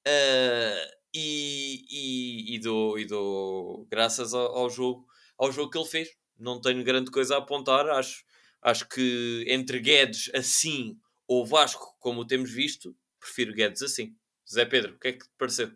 [0.08, 5.07] Uh, e, e, e, dou, e dou graças ao, ao, jogo,
[5.38, 6.09] ao jogo que ele fez.
[6.38, 7.89] Não tenho grande coisa a apontar.
[7.89, 8.24] Acho,
[8.61, 10.97] acho que entre Guedes assim
[11.28, 14.15] ou Vasco, como temos visto, prefiro Guedes assim.
[14.49, 15.72] Zé Pedro, o que é que te pareceu?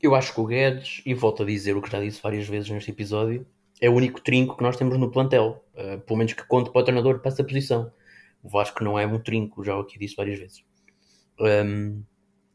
[0.00, 2.70] Eu acho que o Guedes, e volto a dizer o que já disse várias vezes
[2.70, 3.44] neste episódio,
[3.80, 5.64] é o único trinco que nós temos no plantel.
[5.74, 7.92] Uh, pelo menos que conte para o treinador para essa posição.
[8.42, 10.64] O Vasco não é um trinco, já aqui disse várias vezes.
[11.40, 12.04] Um,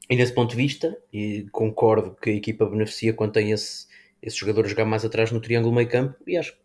[0.10, 3.88] e nesse ponto de vista, e concordo que a equipa beneficia quando tem esse,
[4.22, 6.60] esse jogador a jogar mais atrás no triângulo meio campo, e acho que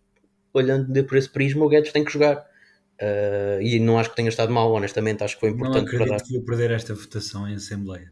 [0.53, 2.47] olhando por esse prisma, o Guedes tem que jogar.
[3.01, 6.09] Uh, e não acho que tenha estado mal, honestamente, acho que foi importante não acredito
[6.09, 6.25] para dar.
[6.25, 8.11] que vou perder esta votação em Assembleia.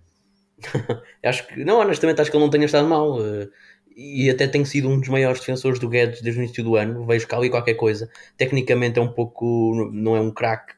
[1.24, 3.18] acho que, não, honestamente, acho que ele não tenha estado mal.
[3.18, 3.50] Uh,
[3.96, 7.04] e até tem sido um dos maiores defensores do Guedes desde o início do ano.
[7.06, 8.08] Vejo que ali qualquer coisa.
[8.36, 10.74] Tecnicamente é um pouco, não é um craque,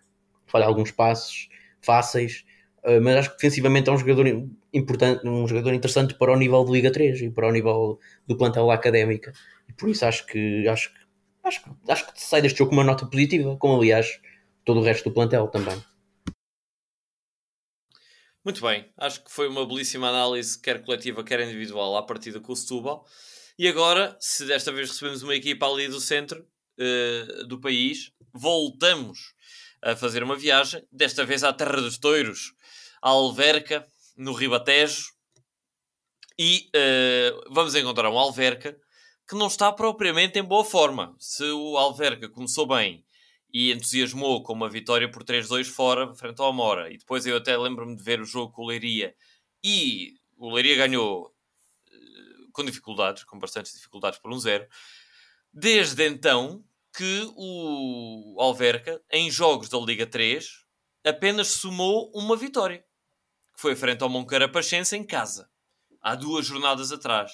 [0.47, 1.49] falha alguns passos
[1.81, 2.45] fáceis,
[2.89, 4.27] uh, mas acho que defensivamente é um jogador
[4.73, 8.37] importante, um jogador interessante para o nível de Liga 3 e para o nível do
[8.37, 9.33] plantel académica.
[9.69, 11.01] E por isso acho que acho que
[11.45, 14.21] acho, acho que sai deste jogo com uma nota positiva, como aliás
[14.65, 15.83] todo o resto do plantel também.
[18.45, 22.53] Muito bem, acho que foi uma belíssima análise, quer coletiva, quer individual, à partida com
[22.53, 23.05] o Setúbal.
[23.59, 26.47] E agora, se desta vez recebemos uma equipa ali do centro
[26.79, 29.35] uh, do país, voltamos
[29.83, 32.55] a fazer uma viagem, desta vez à Terra dos Toiros,
[33.03, 33.87] à Alverca,
[34.17, 35.13] no Ribatejo.
[36.39, 38.79] E uh, vamos encontrar um Alverca
[39.29, 41.15] que não está propriamente em boa forma.
[41.19, 43.05] Se o Alverca começou bem
[43.53, 47.57] e entusiasmou com uma vitória por 3-2 fora, frente ao Amora, e depois eu até
[47.57, 49.15] lembro-me de ver o jogo com o Leiria,
[49.63, 54.67] e o Leiria ganhou uh, com dificuldades, com bastantes dificuldades por um zero.
[55.53, 56.65] Desde então
[56.97, 60.65] que o Alverca, em jogos da Liga 3,
[61.05, 62.85] apenas somou uma vitória,
[63.59, 65.51] que foi frente ao Moncarapachense em casa,
[66.01, 67.33] há duas jornadas atrás.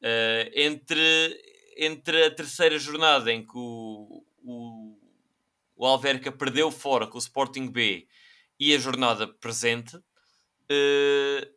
[0.00, 1.42] Uh, entre,
[1.76, 4.96] entre a terceira jornada em que o, o,
[5.74, 8.06] o Alverca perdeu fora com o Sporting B
[8.60, 11.56] e a jornada presente, uh,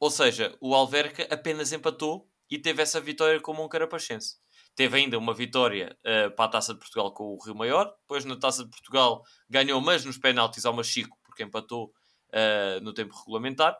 [0.00, 4.38] ou seja, o Alverca apenas empatou e teve essa vitória com o Moncarapachense.
[4.74, 8.24] Teve ainda uma vitória uh, para a Taça de Portugal com o Rio Maior, depois
[8.24, 11.92] na Taça de Portugal ganhou, mas nos penaltis ao Machico, porque empatou
[12.82, 13.76] no tempo regulamentar.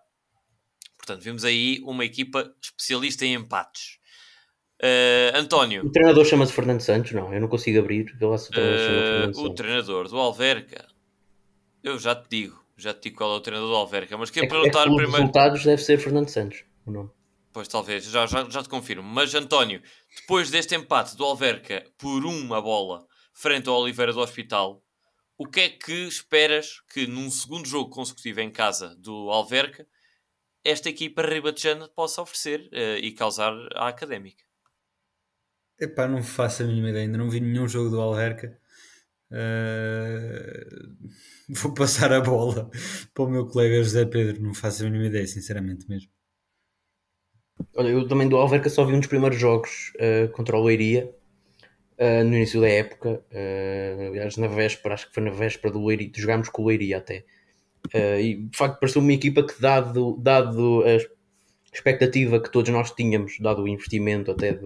[0.97, 3.99] Portanto, vimos aí uma equipa especialista em empates.
[4.83, 5.87] Uh, António.
[5.87, 7.33] O treinador chama-se Fernando Santos, não?
[7.33, 8.17] Eu não consigo abrir.
[8.21, 10.87] Eu o treinador, uh, o treinador do Alverca.
[11.83, 12.61] Eu já te digo.
[12.77, 14.17] Já te digo qual é o treinador do Alverca.
[14.17, 15.13] Mas queria é, perguntar é que primeiro.
[15.13, 17.11] resultados deve ser Fernando Santos, o nome.
[17.53, 19.05] Pois talvez, já, já, já te confirmo.
[19.05, 19.81] Mas António,
[20.21, 24.82] depois deste empate do Alverca por uma bola frente ao Oliveira do Hospital,
[25.43, 29.85] o que é que esperas que num segundo jogo consecutivo em casa do Alverca
[30.65, 34.45] esta equipa ribatejana possa oferecer uh, e causar à académica.
[35.81, 38.57] Epá, não faço a mínima ideia, ainda não vi nenhum jogo do Alverca.
[39.33, 40.97] Uh,
[41.51, 42.71] vou passar a bola
[43.13, 46.13] para o meu colega José Pedro, não faço a mínima ideia, sinceramente mesmo.
[47.75, 51.13] Olha, eu também do Alverca só vi um dos primeiros jogos uh, contra o Leiria
[52.03, 53.23] uh, no início da época.
[53.31, 56.99] Uh, aliás, na véspera, acho que foi na véspera do Leiria, jogámos com o Leiria
[56.99, 57.25] até.
[57.95, 60.97] Uh, e de facto pareceu uma equipa que, dado, dado a
[61.75, 64.59] expectativa que todos nós tínhamos, dado o investimento até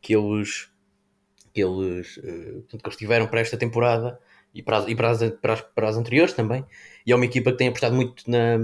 [0.00, 0.70] que eles,
[1.52, 4.18] que, eles, uh, que eles tiveram para esta temporada
[4.54, 6.64] e, para as, e para, as, para, as, para as anteriores também,
[7.06, 8.58] e é uma equipa que tem apostado muito na.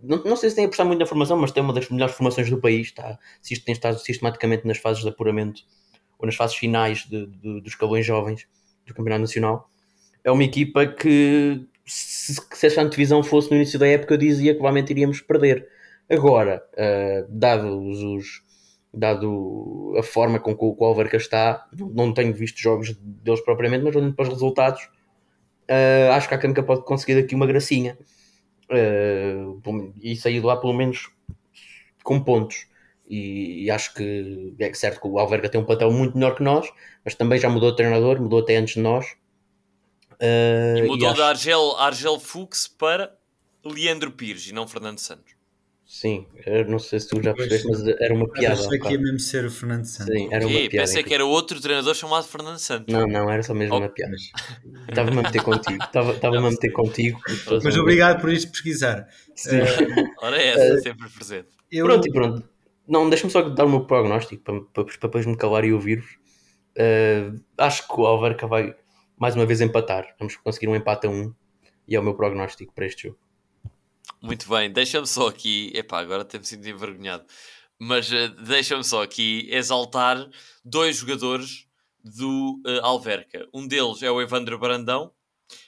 [0.00, 2.48] Não, não sei se tem apostado muito na formação, mas tem uma das melhores formações
[2.48, 2.86] do país.
[2.88, 3.18] Está,
[3.64, 5.62] tem estado sistematicamente nas fases de apuramento
[6.18, 8.46] ou nas fases finais de, de, dos escalões jovens
[8.86, 9.70] do Campeonato Nacional.
[10.24, 14.52] É uma equipa que, se, se esta antevisão fosse no início da época, eu dizia
[14.52, 15.68] que provavelmente iríamos perder.
[16.10, 18.42] Agora, uh, dados os,
[18.92, 23.94] dado a forma com que o Alverca está, não tenho visto jogos deles propriamente, mas
[23.94, 24.82] olhando para os resultados,
[25.70, 27.98] uh, acho que a Académica pode conseguir aqui uma gracinha
[28.70, 31.10] uh, e sair lá pelo menos
[32.02, 32.66] com pontos.
[33.08, 36.42] E, e, acho que é certo que o Alverca tem um plantel muito melhor que
[36.42, 36.68] nós,
[37.02, 39.06] mas também já mudou de treinador, mudou até antes de nós.
[40.20, 41.16] Uh, e mudou e acho...
[41.16, 43.14] da Argel, Argel Fux para
[43.64, 45.38] Leandro Pires e não Fernando Santos.
[45.88, 48.60] Sim, eu não sei se tu já percebeste, mas era uma piada.
[48.60, 50.14] Achei que ia mesmo ser o Fernando Santos.
[50.14, 50.86] Sim, era uma piada.
[50.86, 52.92] Pensei que era outro treinador chamado Fernando Santos.
[52.92, 53.78] Não, não, era só mesmo oh.
[53.78, 54.14] uma piada.
[54.86, 55.82] Estava-me a meter contigo.
[55.82, 57.18] Estava-me a meter contigo.
[57.64, 59.08] Mas obrigado por isto pesquisar.
[59.34, 59.60] Sim.
[59.60, 61.48] Uh, Ora é essa, uh, sempre presente.
[61.72, 61.86] Eu...
[61.86, 62.48] Pronto, e pronto.
[62.88, 66.18] Não, deixa-me só dar o meu prognóstico para, para, para depois me calar e ouvir-vos.
[66.70, 68.74] Uh, acho que o Alverca vai
[69.18, 70.14] mais uma vez empatar.
[70.18, 71.34] Vamos conseguir um empate a um.
[71.86, 73.18] E é o meu prognóstico para este jogo.
[74.22, 75.70] Muito bem, deixa-me só aqui.
[75.74, 77.24] Epá, agora até me sinto envergonhado.
[77.78, 80.26] Mas uh, deixa-me só aqui exaltar
[80.64, 81.66] dois jogadores
[82.02, 83.46] do uh, Alverca.
[83.52, 85.12] Um deles é o Evandro Brandão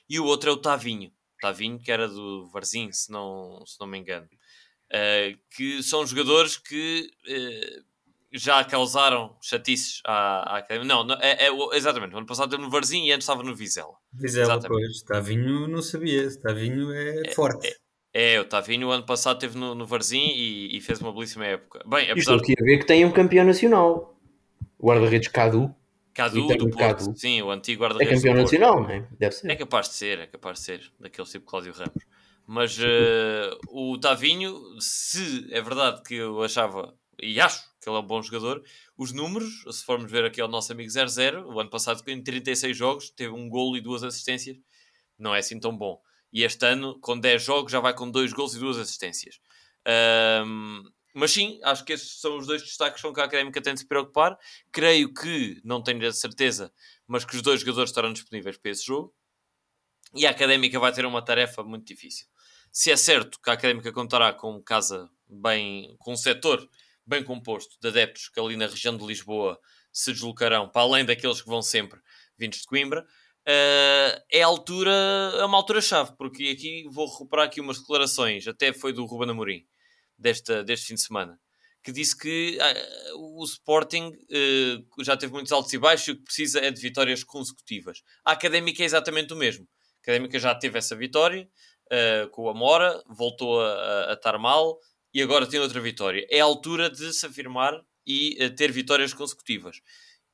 [0.08, 1.12] e o outro é o Tavinho.
[1.40, 4.28] Tavinho, que era do Varzim, se não, se não me engano.
[4.92, 7.10] Uh, que são jogadores que
[8.32, 10.86] já causaram chatices à, Academia.
[10.86, 12.14] Não, não é, é, exatamente.
[12.14, 13.94] O ano passado esteve no Varzim e antes estava no Vizela.
[14.12, 14.82] Vizela, exatamente.
[14.82, 15.02] pois.
[15.02, 16.28] Tavinho não sabia.
[16.38, 17.68] Tavinho é, é forte.
[18.12, 21.12] É, é, o Tavinho o ano passado esteve no, no Varzim e, e, fez uma
[21.12, 21.82] belíssima época.
[21.86, 24.16] Bem, apesar aqui a ver que tem um campeão nacional.
[24.80, 25.74] Guarda-redes Cadu.
[26.14, 27.16] Cadu do Porto, Cadu.
[27.16, 28.12] sim, o antigo guarda-redes.
[28.12, 29.06] É campeão nacional, não é?
[29.18, 29.50] Deve ser.
[29.50, 32.04] É capaz de ser, é capaz de ser, daquele tipo Cláudio Ramos.
[32.52, 38.00] Mas uh, o Tavinho, se é verdade que eu achava, e acho que ele é
[38.00, 38.62] um bom jogador,
[38.96, 42.76] os números, se formos ver aqui ao nosso amigo 00, o ano passado em 36
[42.76, 44.56] jogos, teve um golo e duas assistências,
[45.18, 46.00] não é assim tão bom
[46.32, 49.40] e este ano, com 10 jogos, já vai com 2 gols e 2 assistências.
[50.46, 50.82] Um,
[51.14, 53.80] mas sim, acho que estes são os dois destaques com que a Académica tem de
[53.80, 54.38] se preocupar.
[54.70, 56.72] Creio que, não tenho a certeza,
[57.06, 59.12] mas que os dois jogadores estarão disponíveis para esse jogo.
[60.14, 62.26] E a Académica vai ter uma tarefa muito difícil.
[62.72, 66.68] Se é certo que a Académica contará com casa bem, com um setor
[67.04, 69.58] bem composto de adeptos que ali na região de Lisboa
[69.92, 72.00] se deslocarão, para além daqueles que vão sempre
[72.38, 73.04] vindos de Coimbra,
[73.48, 74.92] Uh, é altura,
[75.38, 79.66] é uma altura-chave, porque aqui vou recuperar aqui umas declarações, até foi do Ruben Amorim,
[80.16, 81.40] desta, deste fim de semana,
[81.82, 86.16] que disse que uh, o Sporting uh, já teve muitos altos e baixos e o
[86.16, 88.02] que precisa é de vitórias consecutivas.
[88.24, 89.64] A Académica é exatamente o mesmo.
[89.64, 91.48] A Académica já teve essa vitória
[92.30, 94.78] com o Amora, voltou a, a, estar mal
[95.12, 96.26] e agora tem outra vitória.
[96.30, 99.80] É a altura de se afirmar e ter vitórias consecutivas.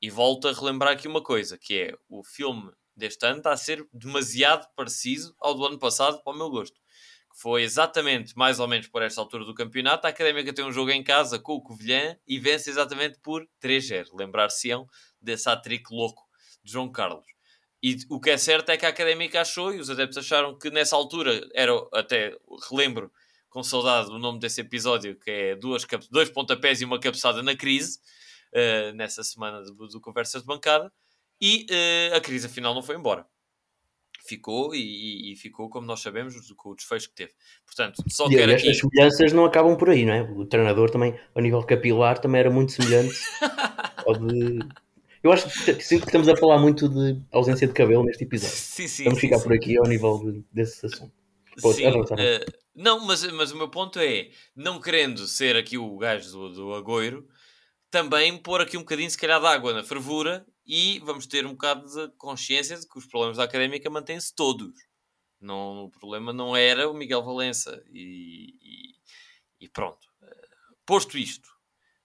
[0.01, 3.57] E volto a relembrar aqui uma coisa, que é o filme deste ano está a
[3.57, 6.75] ser demasiado parecido ao do ano passado, para o meu gosto.
[6.75, 10.71] Que foi exatamente, mais ou menos por esta altura do campeonato, a Académica tem um
[10.71, 14.07] jogo em casa com o Covilhã e vence exatamente por 3-0.
[14.13, 14.87] Lembrar-se-ão
[15.21, 16.23] desse atrico louco
[16.63, 17.36] de João Carlos.
[17.81, 20.69] E o que é certo é que a Académica achou, e os adeptos acharam que
[20.71, 22.35] nessa altura era, até
[22.69, 23.11] relembro
[23.49, 27.55] com saudade o nome desse episódio, que é duas, dois pontapés e uma cabeçada na
[27.55, 27.99] crise,
[28.53, 30.91] uh, nessa semana do, do Conversas de Bancada,
[31.39, 33.25] e uh, a crise afinal não foi embora.
[34.25, 37.31] Ficou e, e, ficou, como nós sabemos, com o desfecho que teve.
[37.65, 38.69] Portanto, só e, quero aqui...
[38.69, 40.21] As semelhanças não acabam por aí, não é?
[40.21, 43.15] O treinador também, ao nível capilar, também era muito semelhante
[44.19, 44.59] de...
[45.27, 48.55] Eu acho que sinto que estamos a falar muito de ausência de cabelo neste episódio.
[48.55, 49.43] Sim, sim, Vamos sim, ficar sim.
[49.43, 51.11] por aqui ao nível de, desse assunto.
[51.61, 52.05] Pode, sim, uh,
[52.73, 56.73] não, mas, mas o meu ponto é, não querendo ser aqui o gajo do, do
[56.73, 57.27] agoiro,
[57.91, 61.51] também pôr aqui um bocadinho, se calhar, de água na fervura e vamos ter um
[61.51, 64.71] bocado de consciência de que os problemas da académica mantêm-se todos.
[65.41, 67.83] Não, o problema não era o Miguel Valença.
[67.91, 70.07] E, e, e, pronto.
[70.85, 71.49] Posto isto,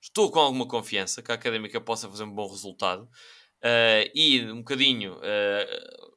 [0.03, 4.59] estou com alguma confiança que a académica possa fazer um bom resultado uh, e um
[4.59, 6.13] bocadinho uh,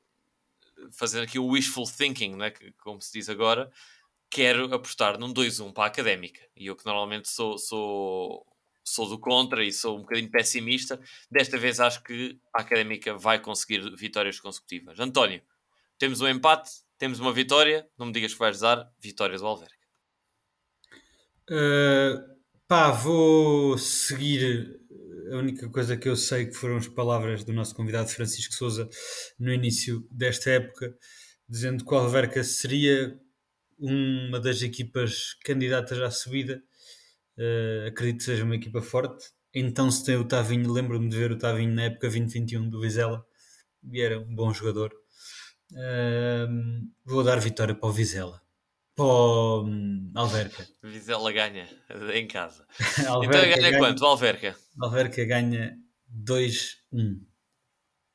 [0.92, 3.72] fazer aqui o wishful thinking, né, que, como se diz agora.
[4.30, 6.42] Quero apostar num 2-1 para a académica.
[6.58, 8.46] E eu que normalmente sou, sou
[8.84, 11.00] sou do contra e sou um bocadinho pessimista.
[11.30, 15.00] Desta vez acho que a Académica vai conseguir vitórias consecutivas.
[15.00, 15.42] António,
[15.98, 17.90] temos um empate, temos uma vitória.
[17.98, 19.76] Não me digas que vais dar vitória do Alverca.
[21.50, 22.35] Uh,
[22.68, 24.80] pá, vou seguir
[25.32, 28.90] a única coisa que eu sei que foram as palavras do nosso convidado Francisco Souza
[29.40, 30.96] no início desta época,
[31.48, 33.20] dizendo que o Alverca seria
[33.78, 36.64] uma das equipas candidatas à subida.
[37.38, 39.26] Uh, acredito que seja uma equipa forte.
[39.54, 43.26] Então, se tem o Tavinho, lembro-me de ver o Tavinho na época 2021 do Vizela
[43.92, 44.94] e era um bom jogador.
[45.72, 48.45] Uh, vou dar vitória para o Vizela.
[48.96, 50.68] Para o um, Alverca.
[50.82, 51.68] Vizela ganha
[52.14, 52.66] em casa.
[53.00, 54.56] então ganha, ganha quanto, Alverca?
[54.82, 55.78] Alverca ganha
[56.24, 57.20] 2-1.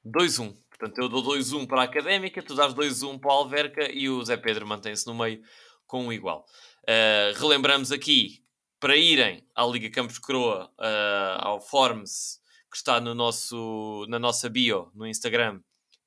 [0.07, 0.57] 2-1.
[0.71, 4.25] Portanto, eu dou 2-1 para a Académica, tu dás 2-1 para a Alverca e o
[4.25, 5.43] Zé Pedro mantém-se no meio
[5.87, 6.47] com um igual.
[6.85, 8.43] Uh, relembramos aqui,
[8.79, 14.49] para irem à Liga Campos Croa, uh, ao Forms, que está no nosso, na nossa
[14.49, 15.61] bio no Instagram,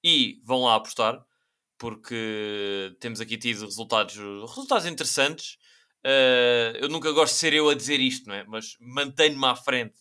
[0.03, 1.23] e vão lá apostar,
[1.77, 5.57] porque temos aqui tido resultados, resultados interessantes.
[6.05, 8.43] Uh, eu nunca gosto de ser eu a dizer isto, não é?
[8.43, 9.95] mas mantenho-me à frente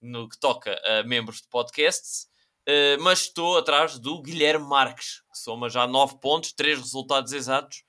[0.00, 2.26] no que toca a membros de podcasts.
[2.68, 7.84] Uh, mas estou atrás do Guilherme Marques, que soma já 9 pontos, 3 resultados exatos.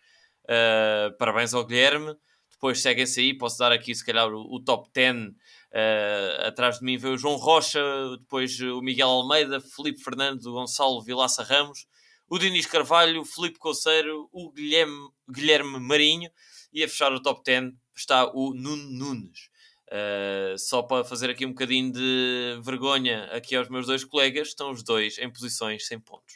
[0.45, 2.15] Uh, parabéns ao Guilherme.
[2.51, 5.15] Depois seguem-se aí, posso dar aqui se calhar o, o top 10.
[5.17, 7.79] Uh, atrás de mim veio o João Rocha,
[8.19, 11.85] depois o Miguel Almeida, Felipe Fernando, Gonçalo Vilaça Ramos,
[12.29, 16.31] o Diniz Carvalho, Felipe Coceiro, o Guilherme, Guilherme Marinho
[16.71, 19.49] e a fechar o top 10 está o Nuno Nunes.
[19.93, 24.71] Uh, só para fazer aqui um bocadinho de vergonha aqui aos meus dois colegas, estão
[24.71, 26.33] os dois em posições sem pontos.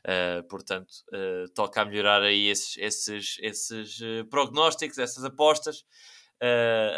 [0.00, 5.84] Uh, portanto, uh, toca a melhorar aí esses, esses, esses prognósticos, essas apostas,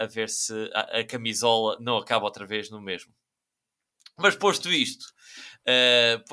[0.00, 3.12] a ver se a, a, camisola não acaba outra vez no mesmo.
[4.18, 5.06] Mas posto isto,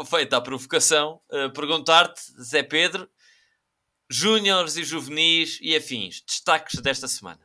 [0.09, 1.19] feita a provocação,
[1.53, 3.07] perguntar-te, Zé Pedro,
[4.09, 7.39] júniores e juvenis e afins, destaques desta semana.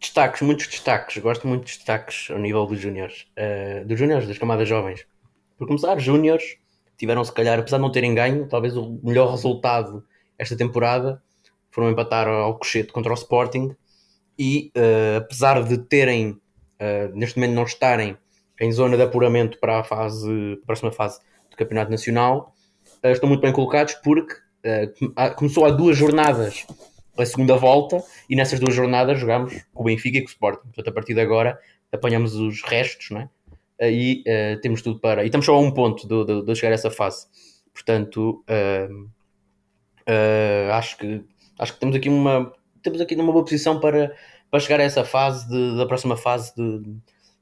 [0.00, 1.18] Destaques, muitos destaques.
[1.18, 3.26] Gosto muito de destaques ao nível dos júniores.
[3.36, 5.04] Uh, dos júniores, das camadas jovens.
[5.56, 6.56] Por começar, júniores
[6.96, 10.04] tiveram, se calhar, apesar de não terem ganho, talvez o melhor resultado
[10.38, 11.20] esta temporada
[11.70, 13.74] foram empatar ao Cochete contra o Sporting.
[14.38, 18.16] E uh, apesar de terem, uh, neste momento, não estarem
[18.60, 22.54] em zona de apuramento para a fase, próxima fase do Campeonato Nacional,
[23.04, 24.34] estão muito bem colocados porque
[25.36, 26.66] começou há duas jornadas
[27.16, 30.66] a segunda volta e nessas duas jornadas jogámos com o Benfica e com o Sporting.
[30.66, 31.58] Portanto, a partir de agora
[31.92, 33.28] apanhamos os restos, não é?
[33.90, 35.22] E uh, temos tudo para.
[35.22, 37.26] E estamos só a um ponto de, de, de chegar a essa fase.
[37.72, 39.04] Portanto, uh,
[40.08, 41.24] uh, acho, que,
[41.58, 42.52] acho que temos aqui uma.
[42.82, 44.14] Temos aqui numa boa posição para,
[44.50, 46.80] para chegar a essa fase de, da próxima fase de,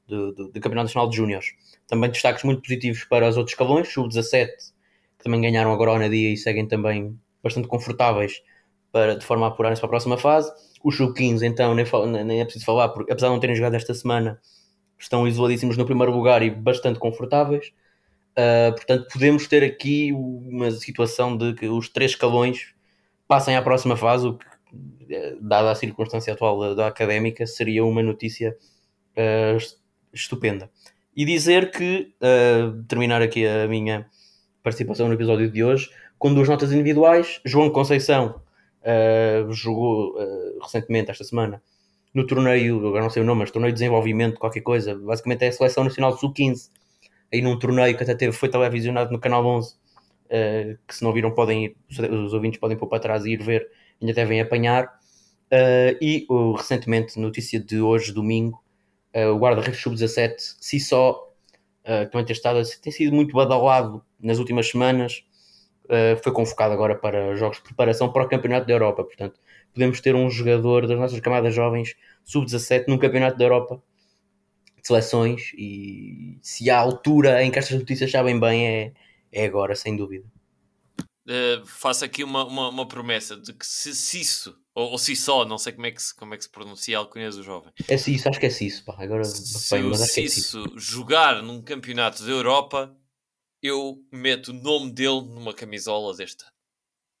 [0.07, 1.47] de, de Campeonato Nacional de Júniores.
[1.87, 4.47] Também destaques muito positivos para os outros escalões, sub-17,
[5.17, 8.41] que também ganharam agora ao e seguem também bastante confortáveis
[8.91, 10.51] para, de forma a apurarem-se para a próxima fase.
[10.83, 11.85] Os sub-15, então, nem,
[12.23, 14.39] nem é preciso falar, porque apesar de não terem jogado esta semana,
[14.97, 17.71] estão isoladíssimos no primeiro lugar e bastante confortáveis.
[18.37, 22.73] Uh, portanto, podemos ter aqui uma situação de que os três escalões
[23.27, 24.45] passem à próxima fase, o que,
[25.09, 28.55] eh, dada a circunstância atual da, da académica, seria uma notícia
[29.17, 29.57] uh,
[30.21, 30.69] estupenda.
[31.15, 34.05] E dizer que, uh, terminar aqui a minha
[34.61, 38.41] participação no episódio de hoje, com duas notas individuais, João Conceição
[38.81, 41.61] uh, jogou uh, recentemente, esta semana,
[42.13, 45.47] no torneio, agora não sei o nome, mas torneio de desenvolvimento, qualquer coisa, basicamente é
[45.49, 46.69] a Seleção Nacional de Sub-15,
[47.31, 51.13] aí num torneio que até teve, foi televisionado no Canal 11, uh, que se não
[51.13, 53.69] viram podem ir, os ouvintes podem pôr para trás e ir ver,
[54.01, 54.97] ainda devem apanhar,
[56.01, 58.61] e recentemente, notícia de hoje, domingo,
[59.25, 61.33] o guarda-redes sub-17, se só,
[61.83, 65.23] que também tem, estado, tem sido muito badalado nas últimas semanas,
[65.87, 69.03] uh, foi convocado agora para jogos de preparação para o Campeonato da Europa.
[69.03, 69.39] Portanto,
[69.73, 73.81] podemos ter um jogador das nossas camadas jovens, sub-17, num Campeonato da Europa
[74.81, 75.51] de seleções.
[75.57, 78.93] E se há altura em que estas notícias sabem bem, é,
[79.31, 80.25] é agora, sem dúvida.
[81.25, 85.15] Uh, faço aqui uma, uma, uma, promessa de que se, se isso, ou, ou, se
[85.15, 87.41] só, não sei como é que se, como é que se pronuncia a alcunha do
[87.41, 87.73] jovem.
[87.87, 88.85] É se isso, acho que é se isso.
[88.85, 88.95] Pá.
[88.99, 92.95] Agora, se bem, o Cisso é jogar num campeonato da Europa,
[93.59, 96.53] eu meto o nome dele numa camisola deste ano.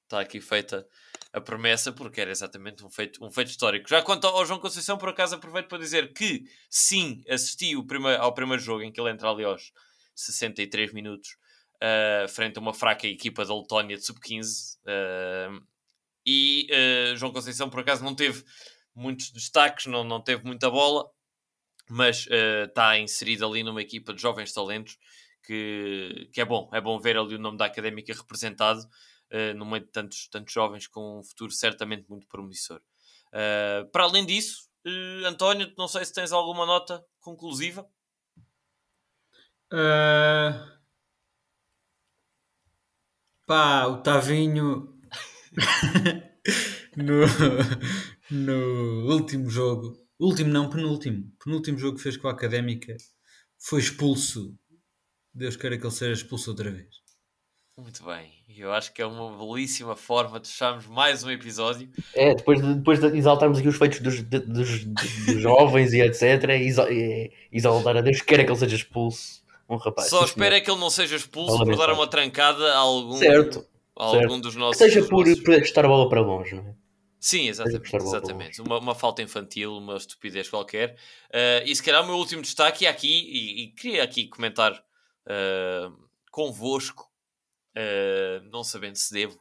[0.03, 0.87] Está aqui feita
[1.33, 3.89] a promessa, porque era exatamente um feito, um feito histórico.
[3.89, 8.21] Já quanto ao João Conceição, por acaso aproveito para dizer que sim, assisti o primeiro,
[8.21, 9.73] ao primeiro jogo em que ele entra ali aos
[10.13, 11.35] 63 minutos,
[11.77, 14.77] uh, frente a uma fraca equipa da Letónia de sub-15.
[14.85, 15.65] Uh,
[16.27, 18.43] e uh, João Conceição, por acaso, não teve
[18.93, 21.09] muitos destaques, não, não teve muita bola,
[21.89, 22.27] mas
[22.67, 24.97] está inserido ali numa equipa de jovens talentos
[25.41, 28.81] que, que é bom, é bom ver ali o nome da académica representado
[29.55, 32.81] no meio de tantos, tantos jovens com um futuro certamente muito promissor.
[33.93, 34.67] para além disso,
[35.25, 37.87] António, não sei se tens alguma nota conclusiva.
[39.71, 40.77] Uh...
[43.45, 44.96] Pá, o Tavinho
[46.95, 47.25] no,
[48.31, 52.95] no último jogo, último não, penúltimo, penúltimo jogo que fez com a Académica,
[53.57, 54.55] foi expulso.
[55.33, 56.87] Deus queira que ele seja expulso outra vez.
[57.77, 61.87] Muito bem, eu acho que é uma belíssima forma de fecharmos mais um episódio.
[62.15, 66.43] É, depois de, depois de exaltarmos aqui os feitos dos, dos, dos jovens e etc,
[66.89, 70.09] e exaltar a Deus queira que ele seja expulso um rapaz.
[70.09, 73.63] Só espero é que ele não seja expulso por dar uma trancada a algum, certo,
[73.97, 74.77] algum dos nossos.
[74.77, 75.43] Que seja por, nossos...
[75.43, 76.75] por estar a bola para longe, não é?
[77.19, 77.95] Sim, exatamente.
[77.95, 78.61] exatamente.
[78.61, 80.95] Uma, uma, falta infantil, uma estupidez qualquer.
[81.29, 84.71] Uh, e se calhar o meu último destaque é aqui, e, e queria aqui comentar
[84.73, 87.09] uh, convosco,
[87.75, 89.39] uh, não sabendo se devo,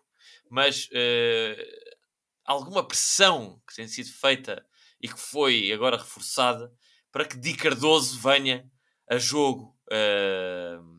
[0.50, 0.88] mas
[2.44, 4.64] alguma pressão que tem sido feita
[5.00, 6.72] e que foi agora reforçada
[7.12, 8.70] para que Di Cardoso venha
[9.09, 10.95] a jogo uh,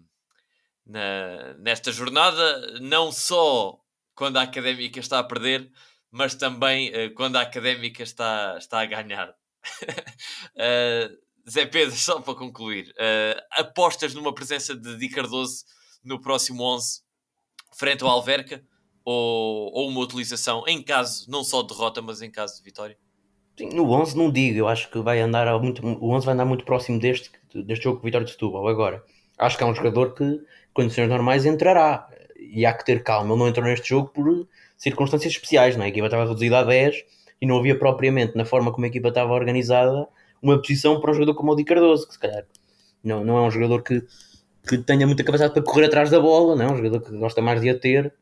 [0.88, 3.80] na, nesta jornada, não só
[4.16, 5.70] quando a académica está a perder,
[6.12, 9.30] mas também uh, quando a académica está, está a ganhar.
[9.30, 12.94] uh, Zé Pedro, só para concluir,
[13.52, 15.64] apostas numa presença de Di Cardoso
[16.04, 17.02] no próximo 11
[17.78, 18.62] frente ao Alverca
[19.06, 22.98] ou, ou uma utilização em caso não só de derrota, mas em caso de vitória?
[23.58, 26.46] Sim, no 11 não digo, eu acho que vai andar muito, o 11 vai andar
[26.46, 27.32] muito próximo deste,
[27.66, 28.68] deste jogo com Vitória de Setúbal.
[28.68, 29.04] Agora,
[29.38, 30.40] acho que é um jogador que,
[30.78, 32.08] condições normais, entrará.
[32.40, 33.32] E há que ter calma.
[33.32, 34.48] Ele não entrou neste jogo por
[34.78, 35.88] circunstâncias especiais, não é?
[35.88, 37.04] A equipa estava reduzida a 10
[37.42, 40.08] e não havia propriamente, na forma como a equipa estava organizada,
[40.42, 42.46] uma posição para um jogador como o Di Cardoso, que se calhar
[43.04, 44.02] não, não é um jogador que,
[44.68, 46.72] que tenha muita capacidade para correr atrás da bola, não é?
[46.72, 48.14] um jogador que gosta mais de a ter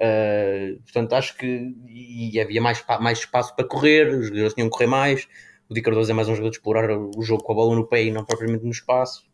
[0.00, 4.72] Uh, portanto, acho que e havia mais, mais espaço para correr, os jogadores tinham que
[4.72, 5.28] correr mais.
[5.68, 7.86] O Di Cardoso é mais um jogador de explorar o jogo com a bola no
[7.86, 9.29] pé e não propriamente no espaço.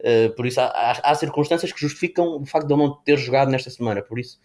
[0.00, 3.16] Uh, por isso, há, há, há, circunstâncias que justificam o facto de ele não ter
[3.18, 4.02] jogado nesta semana.
[4.02, 4.40] Por isso,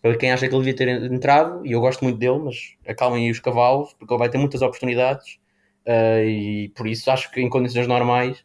[0.00, 3.26] para quem acha que ele devia ter entrado, e eu gosto muito dele, mas acalmem
[3.26, 5.38] aí os cavalos, porque ele vai ter muitas oportunidades.
[5.86, 8.44] Uh, e por isso, acho que em condições normais,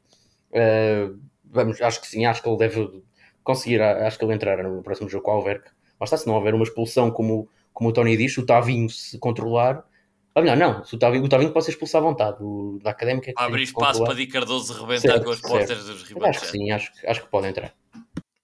[1.45, 3.03] vamos, acho que sim, acho que ele deve
[3.43, 3.81] conseguir.
[3.81, 6.53] Acho que ele entrará no próximo jogo com o Alverca Lá está, se não houver
[6.53, 9.85] uma expulsão, como, como o Tony diz, o Tavinho se controlar.
[10.35, 12.37] Ou melhor, não, o Tavinho, o Tavinho pode ser expulso à vontade.
[12.41, 16.03] O, da académica é Abre espaço para Di Cardoso rebentar certo, com as portas dos
[16.03, 16.37] rivais.
[16.37, 17.75] Acho que sim, acho, acho que pode entrar.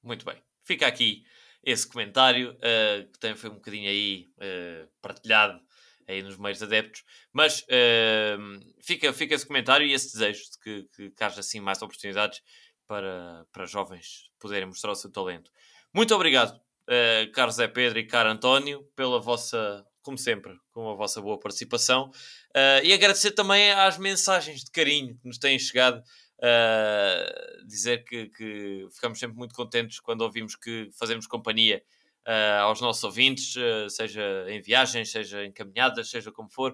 [0.04, 0.36] Muito bem.
[0.64, 1.24] Fica aqui
[1.64, 5.60] esse comentário, uh, que também foi um bocadinho aí uh, partilhado
[6.08, 10.90] aí nos meios adeptos, mas uh, fica, fica esse comentário e esse desejo de que,
[10.96, 12.42] que, que haja assim mais oportunidades
[12.88, 15.52] para, para jovens poderem mostrar o seu talento.
[15.94, 16.60] Muito obrigado
[16.90, 21.40] uh, caro Zé Pedro e caro António, pela vossa, como sempre, com a vossa boa
[21.40, 22.10] participação.
[22.56, 26.02] Uh, e agradecer também às mensagens de carinho que nos têm chegado.
[26.40, 31.84] Uh, dizer que, que, ficamos sempre muito contentes quando ouvimos que fazemos companhia
[32.26, 33.56] uh, aos nossos ouvintes,
[33.90, 36.74] seja em viagens, seja em caminhadas, seja como for.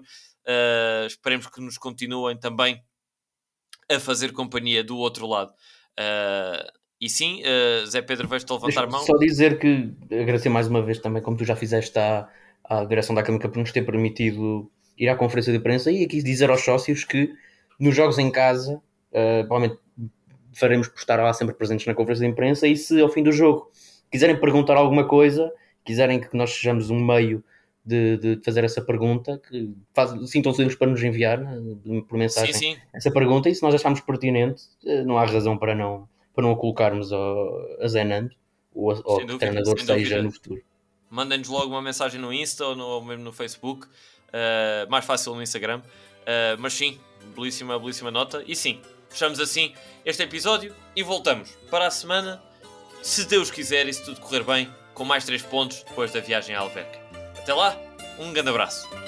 [1.06, 2.80] esperemos que nos continuem também
[3.90, 5.52] a fazer companhia do outro lado.
[7.00, 9.00] E sim, uh, Zé Pedro, vais-te levantar a mão.
[9.00, 12.28] Só dizer que agradecer mais uma vez também, como tu já fizeste à,
[12.68, 16.22] à direção da Académica por nos ter permitido ir à conferência de imprensa e aqui
[16.22, 17.32] dizer aos sócios que
[17.78, 19.80] nos jogos em casa, uh, provavelmente
[20.52, 23.30] faremos por estar lá sempre presentes na conferência de imprensa e se ao fim do
[23.30, 23.70] jogo
[24.10, 25.52] quiserem perguntar alguma coisa,
[25.84, 27.44] quiserem que nós sejamos um meio
[27.84, 29.72] de, de fazer essa pergunta, que
[30.26, 32.80] sintam-se livres para nos enviar né, por mensagem sim, sim.
[32.92, 36.52] essa pergunta e se nós acharmos pertinente, eh, não há razão para não para não
[36.52, 38.34] a colocarmos ao, a Zenando
[38.74, 40.60] ou, ao que treinador seja no futuro.
[41.10, 45.34] Mandem-nos logo uma mensagem no Insta ou, no, ou mesmo no Facebook, uh, mais fácil
[45.34, 45.78] no Instagram.
[45.78, 46.98] Uh, mas sim,
[47.36, 48.42] belíssima, belíssima nota.
[48.46, 52.42] E sim, fechamos assim este episódio e voltamos para a semana,
[53.02, 56.54] se Deus quiser e se tudo correr bem, com mais 3 pontos depois da viagem
[56.54, 56.98] à Alverca.
[57.38, 57.76] Até lá,
[58.18, 59.05] um grande abraço.